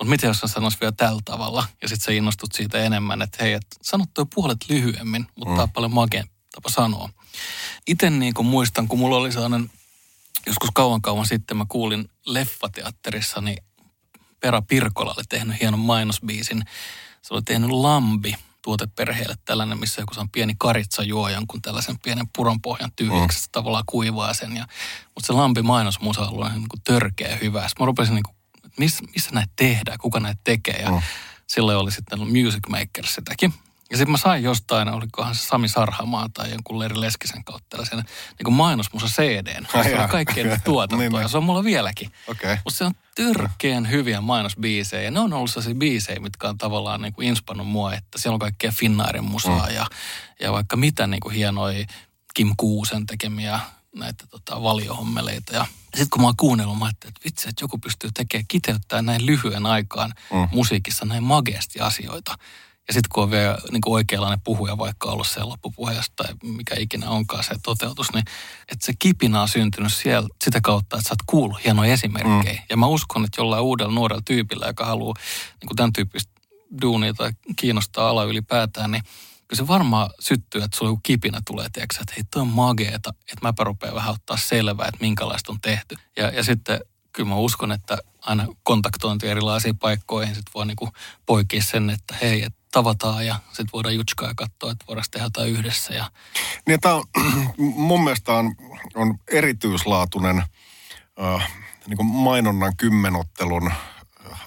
Mutta 0.00 0.10
mitä 0.10 0.26
jos 0.26 0.38
sä 0.38 0.46
sanois 0.46 0.80
vielä 0.80 0.92
tällä 0.92 1.20
tavalla 1.24 1.66
ja 1.82 1.88
sitten 1.88 2.04
sä 2.04 2.12
innostut 2.12 2.52
siitä 2.52 2.78
enemmän, 2.78 3.22
että 3.22 3.44
hei, 3.44 3.52
et 3.52 3.66
sanot 3.82 4.08
toi 4.14 4.26
puolet 4.34 4.58
lyhyemmin, 4.68 5.26
mutta 5.36 5.50
mm. 5.50 5.56
tää 5.56 5.62
on 5.62 5.70
paljon 5.70 5.94
makea 5.94 6.24
tapa 6.54 6.68
sanoa. 6.68 7.08
Itse 7.86 8.10
niin 8.10 8.34
kuin 8.34 8.46
muistan, 8.46 8.88
kun 8.88 8.98
mulla 8.98 9.16
oli 9.16 9.32
sellainen, 9.32 9.70
joskus 10.46 10.70
kauan 10.74 11.02
kauan 11.02 11.26
sitten 11.26 11.56
mä 11.56 11.66
kuulin 11.68 12.08
leffateatterissa, 12.26 13.40
niin 13.40 13.64
Pera 14.40 14.62
Pirkola 14.62 15.14
oli 15.16 15.24
tehnyt 15.28 15.60
hienon 15.60 15.80
mainosbiisin. 15.80 16.64
Se 17.22 17.34
oli 17.34 17.42
tehnyt 17.42 17.70
Lambi 17.70 18.34
tuoteperheelle 18.62 19.34
tällainen, 19.44 19.80
missä 19.80 20.02
joku 20.02 20.14
on 20.16 20.30
pieni 20.30 20.54
karitsa 20.58 21.02
juo 21.02 21.28
jonkun 21.28 21.62
tällaisen 21.62 21.98
pienen 21.98 22.26
puronpohjan 22.36 22.92
tyhjäksi, 22.96 23.46
mm. 23.46 23.52
tavallaan 23.52 23.84
kuivaa 23.86 24.34
sen. 24.34 24.56
Ja, 24.56 24.66
mutta 25.04 25.26
se 25.26 25.32
Lambi 25.32 25.62
mainosmusa 25.62 26.20
oli 26.20 26.50
niin 26.50 26.68
kuin 26.68 26.82
törkeä 26.84 27.36
hyvä. 27.36 27.68
Sitten 27.68 27.82
mä 27.82 27.86
rupesin 27.86 28.14
niin 28.14 28.22
kuin, 28.22 28.39
missä, 28.80 29.04
missä 29.14 29.30
näitä 29.32 29.52
tehdään, 29.56 29.98
kuka 29.98 30.20
näitä 30.20 30.40
tekee. 30.44 30.82
Ja 30.82 30.90
mm. 30.90 31.02
silloin 31.46 31.78
oli 31.78 31.92
sitten 31.92 32.18
Music 32.18 32.68
Maker 32.68 33.06
sitäkin. 33.06 33.54
Ja 33.90 33.96
sitten 33.96 34.10
mä 34.10 34.16
sain 34.18 34.42
jostain, 34.42 34.88
olikohan 34.88 35.34
se 35.34 35.46
Sami 35.46 35.68
Sarhamaa 35.68 36.28
tai 36.34 36.50
jonkun 36.50 36.78
Leri 36.78 37.00
Leskisen 37.00 37.44
kautta 37.44 37.66
tällaisen 37.70 37.98
niin 37.98 38.44
kuin 38.44 38.54
mainosmusa 38.54 39.06
CDn. 39.06 39.66
Se 39.72 39.98
on 39.98 40.08
kaikkien 40.08 40.46
okay. 40.46 40.58
tuotantoa 40.64 40.98
Niin, 41.08 41.12
ja 41.12 41.18
niin. 41.18 41.28
se 41.28 41.36
on 41.36 41.44
mulla 41.44 41.64
vieläkin. 41.64 42.12
Okei. 42.26 42.56
Mutta 42.64 42.78
se 42.78 42.84
on 42.84 42.94
törkeän 43.14 43.90
hyviä 43.90 44.20
mainosbiisejä. 44.20 45.02
Ja 45.02 45.10
ne 45.10 45.20
on 45.20 45.32
ollut 45.32 45.50
sellaisia 45.50 45.74
biisejä, 45.74 46.20
mitkä 46.20 46.48
on 46.48 46.58
tavallaan 46.58 47.02
niin 47.02 47.12
kuin 47.12 47.28
inspannut 47.28 47.66
mua, 47.66 47.94
että 47.94 48.18
siellä 48.18 48.34
on 48.34 48.40
kaikkea 48.40 48.72
Finnairin 48.72 49.24
musaa 49.24 49.66
Mm. 49.66 49.74
ja, 49.74 49.86
ja 50.40 50.52
vaikka 50.52 50.76
mitä 50.76 51.06
niin 51.06 51.20
kuin 51.20 51.34
hienoja 51.34 51.86
Kim 52.34 52.54
Kuusen 52.56 53.06
tekemiä 53.06 53.60
näitä 53.96 54.26
tota, 54.26 54.62
valiohommeleita. 54.62 55.52
Ja 55.56 55.66
sitten 55.84 56.10
kun 56.10 56.20
mä 56.20 56.26
oon 56.26 56.36
kuunnellut, 56.36 56.78
mä 56.78 56.84
ajattelin, 56.84 57.10
että 57.16 57.24
vitsi, 57.24 57.48
että 57.48 57.64
joku 57.64 57.78
pystyy 57.78 58.10
tekemään, 58.14 58.44
kiteyttämään 58.48 59.06
näin 59.06 59.26
lyhyen 59.26 59.66
aikaan 59.66 60.12
Mm. 60.32 60.48
musiikissa 60.52 61.04
näin 61.04 61.22
mageasti 61.22 61.80
asioita. 61.80 62.38
Ja 62.88 62.94
sitten 62.94 63.08
kun 63.14 63.22
on 63.22 63.30
vielä 63.30 63.58
niin 63.70 63.80
kuin 63.80 63.94
oikeanlainen 63.94 64.40
puhuja 64.40 64.78
vaikka 64.78 65.08
ollut 65.10 65.26
se 65.26 65.42
loppupuheessa 65.42 66.12
tai 66.16 66.26
mikä 66.42 66.74
ikinä 66.78 67.10
onkaan 67.10 67.44
se 67.44 67.54
toteutus, 67.62 68.12
niin 68.12 68.24
että 68.72 68.86
se 68.86 68.92
kipinä 68.98 69.42
on 69.42 69.48
syntynyt 69.48 69.94
siellä 69.94 70.28
sitä 70.44 70.60
kautta, 70.60 70.96
että 70.96 71.08
sä 71.08 71.12
oot 71.12 71.22
kuullut 71.26 71.64
hienoja 71.64 71.92
esimerkkejä. 71.92 72.60
Mm. 72.60 72.66
Ja 72.70 72.76
mä 72.76 72.86
uskon, 72.86 73.24
että 73.24 73.40
jollain 73.40 73.62
uudella 73.62 73.92
nuorella 73.94 74.22
tyypillä, 74.24 74.66
joka 74.66 74.84
haluaa 74.84 75.14
niin 75.60 75.66
kuin 75.66 75.76
tämän 75.76 75.92
tyyppistä 75.92 76.32
duunia 76.82 77.14
tai 77.14 77.32
kiinnostaa 77.56 78.08
ala 78.08 78.24
ylipäätään, 78.24 78.90
niin 78.90 79.02
kyllä 79.50 79.62
se 79.62 79.68
varmaan 79.68 80.10
syttyy, 80.20 80.62
että 80.62 80.76
sulla 80.76 80.90
joku 80.90 81.00
kipinä 81.02 81.40
tulee, 81.46 81.68
tiedätkö, 81.72 81.96
että 82.00 82.14
hei, 82.16 82.24
toi 82.24 82.42
on 82.42 82.48
mageeta, 82.48 83.10
että 83.10 83.42
mäpä 83.42 83.64
rupean 83.64 83.94
vähän 83.94 84.12
ottaa 84.12 84.36
selvää, 84.36 84.88
että 84.88 85.00
minkälaista 85.00 85.52
on 85.52 85.60
tehty. 85.60 85.96
Ja, 86.16 86.28
ja 86.28 86.44
sitten 86.44 86.80
kyllä 87.12 87.28
mä 87.28 87.36
uskon, 87.36 87.72
että 87.72 87.98
aina 88.20 88.46
kontaktointi 88.62 89.28
erilaisiin 89.28 89.78
paikkoihin, 89.78 90.34
sitten 90.34 90.52
voi 90.54 90.66
niinku 90.66 90.88
poikia 91.26 91.62
sen, 91.62 91.90
että 91.90 92.14
hei, 92.22 92.42
että 92.42 92.58
tavataan 92.72 93.26
ja 93.26 93.40
sitten 93.46 93.68
voidaan 93.72 93.94
jutskaa 93.94 94.28
ja 94.28 94.34
katsoa, 94.34 94.70
että 94.70 94.84
voidaan 94.88 95.04
tehdä 95.10 95.26
jotain 95.26 95.50
yhdessä. 95.50 95.94
Ja 95.94 96.10
Niin 96.66 96.80
tämä 96.80 96.94
on, 96.94 97.04
mun 97.58 98.04
mielestä 98.04 98.32
on, 98.32 98.54
on 98.94 99.18
erityislaatuinen 99.28 100.42
äh, 101.22 101.52
niin 101.86 102.06
mainonnan 102.06 102.76
kymmenottelun 102.76 103.70
äh, 103.70 103.76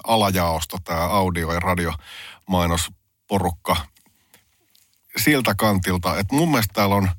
alajaosto, 0.06 0.78
tämä 0.84 1.00
audio- 1.00 1.52
ja 1.52 1.60
radiomaiноsporukka 1.60 3.93
siltä 5.16 5.54
kantilta, 5.54 6.18
että 6.18 6.34
mun 6.34 6.50
mielestä 6.50 6.72
täällä 6.72 6.94
on 6.94 7.10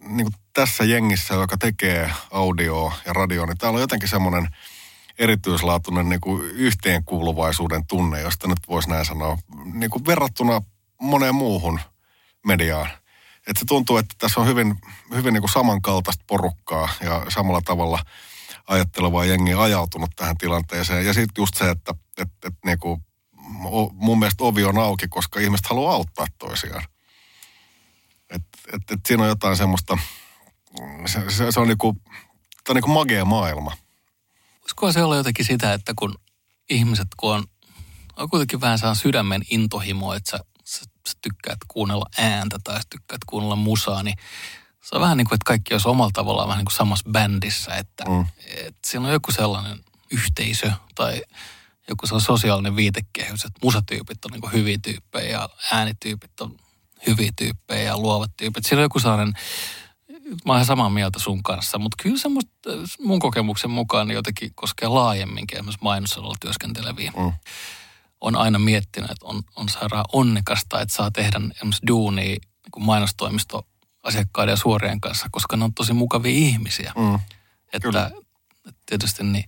niin 0.00 0.24
kuin 0.24 0.34
tässä 0.52 0.84
jengissä, 0.84 1.34
joka 1.34 1.56
tekee 1.56 2.10
audio 2.30 2.92
ja 3.06 3.12
radio, 3.12 3.46
niin 3.46 3.58
täällä 3.58 3.76
on 3.76 3.80
jotenkin 3.80 4.08
semmoinen 4.08 4.48
erityislaatuinen 5.18 6.08
niin 6.08 6.20
kuin 6.20 6.42
yhteenkuuluvaisuuden 6.42 7.86
tunne, 7.86 8.20
josta 8.20 8.48
nyt 8.48 8.58
voisi 8.68 8.88
näin 8.88 9.04
sanoa, 9.04 9.38
niin 9.72 9.90
kuin 9.90 10.06
verrattuna 10.06 10.62
moneen 11.00 11.34
muuhun 11.34 11.80
mediaan. 12.46 12.88
Että 13.46 13.60
se 13.60 13.64
tuntuu, 13.66 13.96
että 13.96 14.14
tässä 14.18 14.40
on 14.40 14.46
hyvin, 14.46 14.74
hyvin 15.14 15.32
niin 15.34 15.42
kuin 15.42 15.52
samankaltaista 15.52 16.24
porukkaa 16.26 16.88
ja 17.00 17.26
samalla 17.28 17.60
tavalla 17.64 18.04
ajattelevaa 18.66 19.24
jengiä 19.24 19.62
ajautunut 19.62 20.10
tähän 20.16 20.38
tilanteeseen. 20.38 21.06
Ja 21.06 21.14
sitten 21.14 21.42
just 21.42 21.54
se, 21.54 21.70
että 21.70 21.94
et, 22.18 22.28
et 22.46 22.54
niin 22.64 22.78
kuin, 22.78 23.00
mun 23.92 24.18
mielestä 24.18 24.44
ovi 24.44 24.64
on 24.64 24.78
auki, 24.78 25.08
koska 25.08 25.40
ihmiset 25.40 25.66
haluaa 25.66 25.94
auttaa 25.94 26.26
toisiaan. 26.38 26.84
Et, 28.30 28.42
et, 28.72 28.82
et 28.90 29.00
siinä 29.06 29.22
on 29.22 29.28
jotain 29.28 29.56
semmoista, 29.56 29.98
se, 31.06 31.30
se, 31.30 31.52
se 31.52 31.60
on 31.60 31.68
niinku, 31.68 31.96
tää 32.04 32.62
on 32.68 32.74
niinku 32.74 32.90
magea 32.90 33.24
maailma. 33.24 33.76
Voisiko 34.60 34.92
se 34.92 35.02
olla 35.02 35.16
jotenkin 35.16 35.44
sitä, 35.44 35.72
että 35.72 35.92
kun 35.98 36.14
ihmiset, 36.70 37.08
kun 37.16 37.34
on, 37.34 37.44
on 38.16 38.30
kuitenkin 38.30 38.60
vähän 38.60 38.78
saa 38.78 38.94
sydämen 38.94 39.42
intohimo, 39.50 40.14
että 40.14 40.30
sä, 40.30 40.38
sä, 40.64 40.84
sä 41.08 41.14
tykkäät 41.22 41.58
kuunnella 41.68 42.06
ääntä 42.18 42.58
tai 42.64 42.76
sä 42.76 42.82
tykkäät 42.90 43.20
kuunnella 43.26 43.56
musaa, 43.56 44.02
niin 44.02 44.16
se 44.82 44.94
on 44.94 45.00
vähän 45.00 45.16
niin 45.16 45.26
kuin, 45.26 45.36
että 45.36 45.46
kaikki 45.46 45.74
olisi 45.74 45.88
omalla 45.88 46.10
tavallaan 46.14 46.48
vähän 46.48 46.58
niin 46.58 46.66
kuin 46.66 46.76
samassa 46.76 47.10
bändissä, 47.10 47.74
että, 47.74 48.04
mm. 48.04 48.26
että 48.46 48.80
siinä 48.86 49.06
on 49.06 49.12
joku 49.12 49.32
sellainen 49.32 49.80
yhteisö 50.10 50.72
tai 50.94 51.22
joku 51.88 52.06
sellainen 52.06 52.26
sosiaalinen 52.26 52.76
viitekehys, 52.76 53.44
että 53.44 53.60
musatyypit 53.62 54.24
on 54.24 54.30
niin 54.30 54.52
hyviä 54.52 54.78
tyyppejä 54.82 55.30
ja 55.30 55.48
äänityypit 55.72 56.40
on 56.40 56.56
hyviä 57.06 57.30
tyyppejä 57.36 57.82
ja 57.82 57.98
luovat 57.98 58.30
tyypit. 58.36 58.64
Siinä 58.64 58.80
on 58.80 58.84
joku 58.84 58.98
sellainen, 58.98 59.32
mä 60.44 60.52
oon 60.52 60.56
ihan 60.56 60.66
samaa 60.66 60.90
mieltä 60.90 61.18
sun 61.18 61.42
kanssa, 61.42 61.78
mutta 61.78 62.02
kyllä 62.02 62.18
semmoista 62.18 62.50
mun 63.00 63.18
kokemuksen 63.18 63.70
mukaan 63.70 64.08
niin 64.08 64.14
jotenkin 64.14 64.50
koskee 64.54 64.88
laajemminkin 64.88 65.58
esimerkiksi 65.58 65.84
mainosalalla 65.84 66.36
työskenteleviä. 66.40 67.12
Mm. 67.16 67.32
on 68.20 68.36
aina 68.36 68.58
miettinyt, 68.58 69.10
että 69.10 69.26
on, 69.26 69.42
on 69.56 69.68
sairaan 69.68 70.04
onnekasta, 70.12 70.80
että 70.80 70.94
saa 70.94 71.10
tehdä 71.10 71.40
esimerkiksi 71.54 71.86
duunia 71.86 72.24
niin 72.24 72.40
mainostoimisto 72.78 73.66
asiakkaiden 74.02 74.52
ja 74.52 74.56
suorien 74.56 75.00
kanssa, 75.00 75.26
koska 75.30 75.56
ne 75.56 75.64
on 75.64 75.74
tosi 75.74 75.92
mukavia 75.92 76.32
ihmisiä. 76.32 76.92
Mm. 76.96 77.14
Että, 77.72 78.10
että 78.68 78.82
tietysti 78.86 79.24
niin 79.24 79.44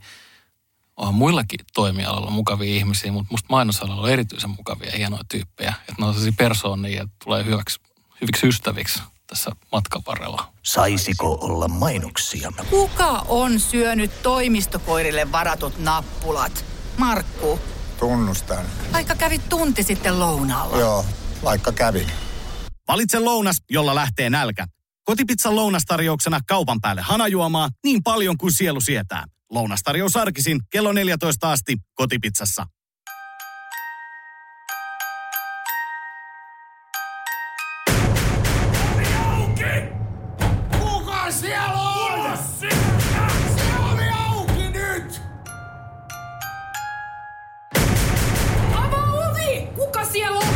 onhan 0.97 1.15
muillakin 1.15 1.61
toimialoilla 1.75 2.31
mukavia 2.31 2.75
ihmisiä, 2.75 3.13
mutta 3.13 3.31
musta 3.31 3.47
mainosalalla 3.51 4.03
on 4.03 4.11
erityisen 4.11 4.51
mukavia 4.51 4.91
ja 4.91 4.97
hienoja 4.97 5.23
tyyppejä. 5.29 5.75
Että 5.81 5.95
ne 5.99 6.07
on 6.07 6.13
sellaisia 6.13 6.35
persoonia 6.39 6.97
ja 6.97 7.09
tulee 7.25 7.45
hyväksi, 7.45 7.81
hyviksi 8.21 8.47
ystäviksi 8.47 9.03
tässä 9.27 9.51
matkan 9.73 10.03
varrella. 10.07 10.53
Saisiko 10.63 11.39
olla 11.41 11.69
mainoksia? 11.69 12.53
Kuka 12.71 13.25
on 13.29 13.61
syönyt 13.61 14.23
toimistokoirille 14.23 15.33
varatut 15.33 15.79
nappulat? 15.79 16.65
Markku, 16.99 17.61
Tunnustan. 17.99 18.65
vaikka 18.93 19.15
kävit 19.15 19.49
tunti 19.49 19.83
sitten 19.83 20.21
lounaalla. 20.21 20.77
Joo, 20.79 21.05
vaikka 21.45 21.73
kävin. 21.73 22.07
Valitse 22.89 23.19
lounas, 23.19 23.57
jolla 23.71 23.95
lähtee 23.95 24.31
nälkä. 24.31 24.67
Kotipizzan 25.05 25.57
lounastarjouksena 25.57 26.41
kaupan 26.49 26.81
päälle 26.81 27.03
hanajuomaa 27.03 27.69
niin 27.85 28.03
paljon 28.03 28.39
kuin 28.39 28.53
sielu 28.53 28.81
sietää. 28.81 29.25
Lounastarjous 29.51 30.17
arkisin 30.17 30.61
kello 30.71 30.93
14 30.93 31.53
asti 31.53 31.77
kotipizzassa. 31.95 32.67
Kuka 40.79 41.31
siellä 41.31 41.81
on? 41.81 42.21
Auki 44.27 44.69
nyt! 44.71 45.21
Avaa 48.75 49.13
ovi! 49.31 49.69
Kuka 49.75 50.05
siellä 50.05 50.39
on? 50.39 50.55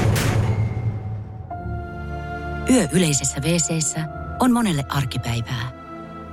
Yö 2.71 2.89
yleisessä 2.93 3.41
wc 3.41 3.99
on 4.41 4.53
monelle 4.53 4.85
arkipäivää. 4.89 5.80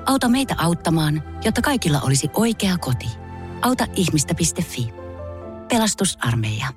Auta 0.07 0.29
meitä 0.29 0.55
auttamaan, 0.57 1.23
jotta 1.43 1.61
kaikilla 1.61 2.01
olisi 2.01 2.29
oikea 2.33 2.77
koti. 2.77 3.07
Auta 3.61 3.85
ihmistä.fi. 3.95 4.89
Pelastusarmeija. 5.69 6.67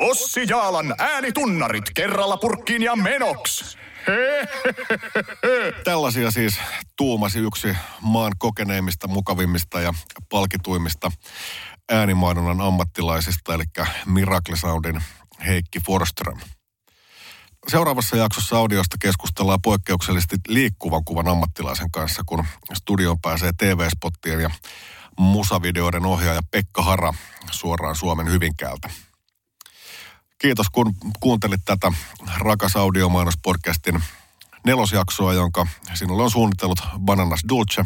Ossi 0.00 0.40
Jaalan 0.48 0.94
äänitunnarit 0.98 1.84
kerralla 1.94 2.36
purkkiin 2.36 2.82
ja 2.82 2.96
menoks. 2.96 3.78
Tällaisia 5.84 6.30
siis 6.30 6.60
tuumasi 6.96 7.38
yksi 7.38 7.76
maan 8.00 8.32
kokeneimmista, 8.38 9.08
mukavimmista 9.08 9.80
ja 9.80 9.94
palkituimmista 10.28 11.12
äänimainonnan 11.92 12.60
ammattilaisista, 12.60 13.54
eli 13.54 13.64
Miracle 14.06 14.56
Soundin 14.56 15.02
Heikki 15.46 15.80
Forström. 15.86 16.38
Seuraavassa 17.70 18.16
jaksossa 18.16 18.56
audiosta 18.56 18.96
keskustellaan 19.00 19.62
poikkeuksellisesti 19.62 20.36
liikkuvan 20.48 21.04
kuvan 21.04 21.28
ammattilaisen 21.28 21.90
kanssa, 21.90 22.22
kun 22.26 22.44
studioon 22.74 23.20
pääsee 23.20 23.50
TV-spottien 23.58 24.40
ja 24.40 24.50
musavideoiden 25.18 26.06
ohjaaja 26.06 26.40
Pekka 26.50 26.82
Hara 26.82 27.14
suoraan 27.50 27.96
Suomen 27.96 28.30
Hyvinkäältä. 28.30 28.90
Kiitos 30.38 30.66
kun 30.72 30.94
kuuntelit 31.20 31.60
tätä 31.64 31.92
Rakas 32.38 32.76
audiomainospodcastin 32.76 34.02
nelosjaksoa, 34.66 35.32
jonka 35.32 35.66
sinulle 35.94 36.22
on 36.22 36.30
suunnitellut 36.30 36.80
Bananas 36.98 37.40
Dulce, 37.48 37.84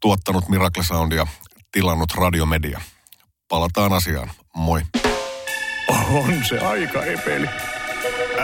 tuottanut 0.00 0.48
Miracle 0.48 0.84
Soundia, 0.84 1.26
tilannut 1.72 2.12
Radiomedia. 2.14 2.80
Palataan 3.48 3.92
asiaan. 3.92 4.30
Moi. 4.56 4.82
On 5.88 6.44
se 6.48 6.58
aika 6.58 7.04
epeli. 7.04 7.73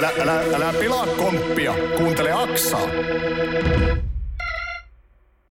Älä, 0.01 0.13
älä, 0.21 0.43
älä 0.55 0.73
pilaa 0.81 1.07
komppia. 1.07 1.75
Kuuntele 1.97 2.33
Aksaa. 2.33 2.89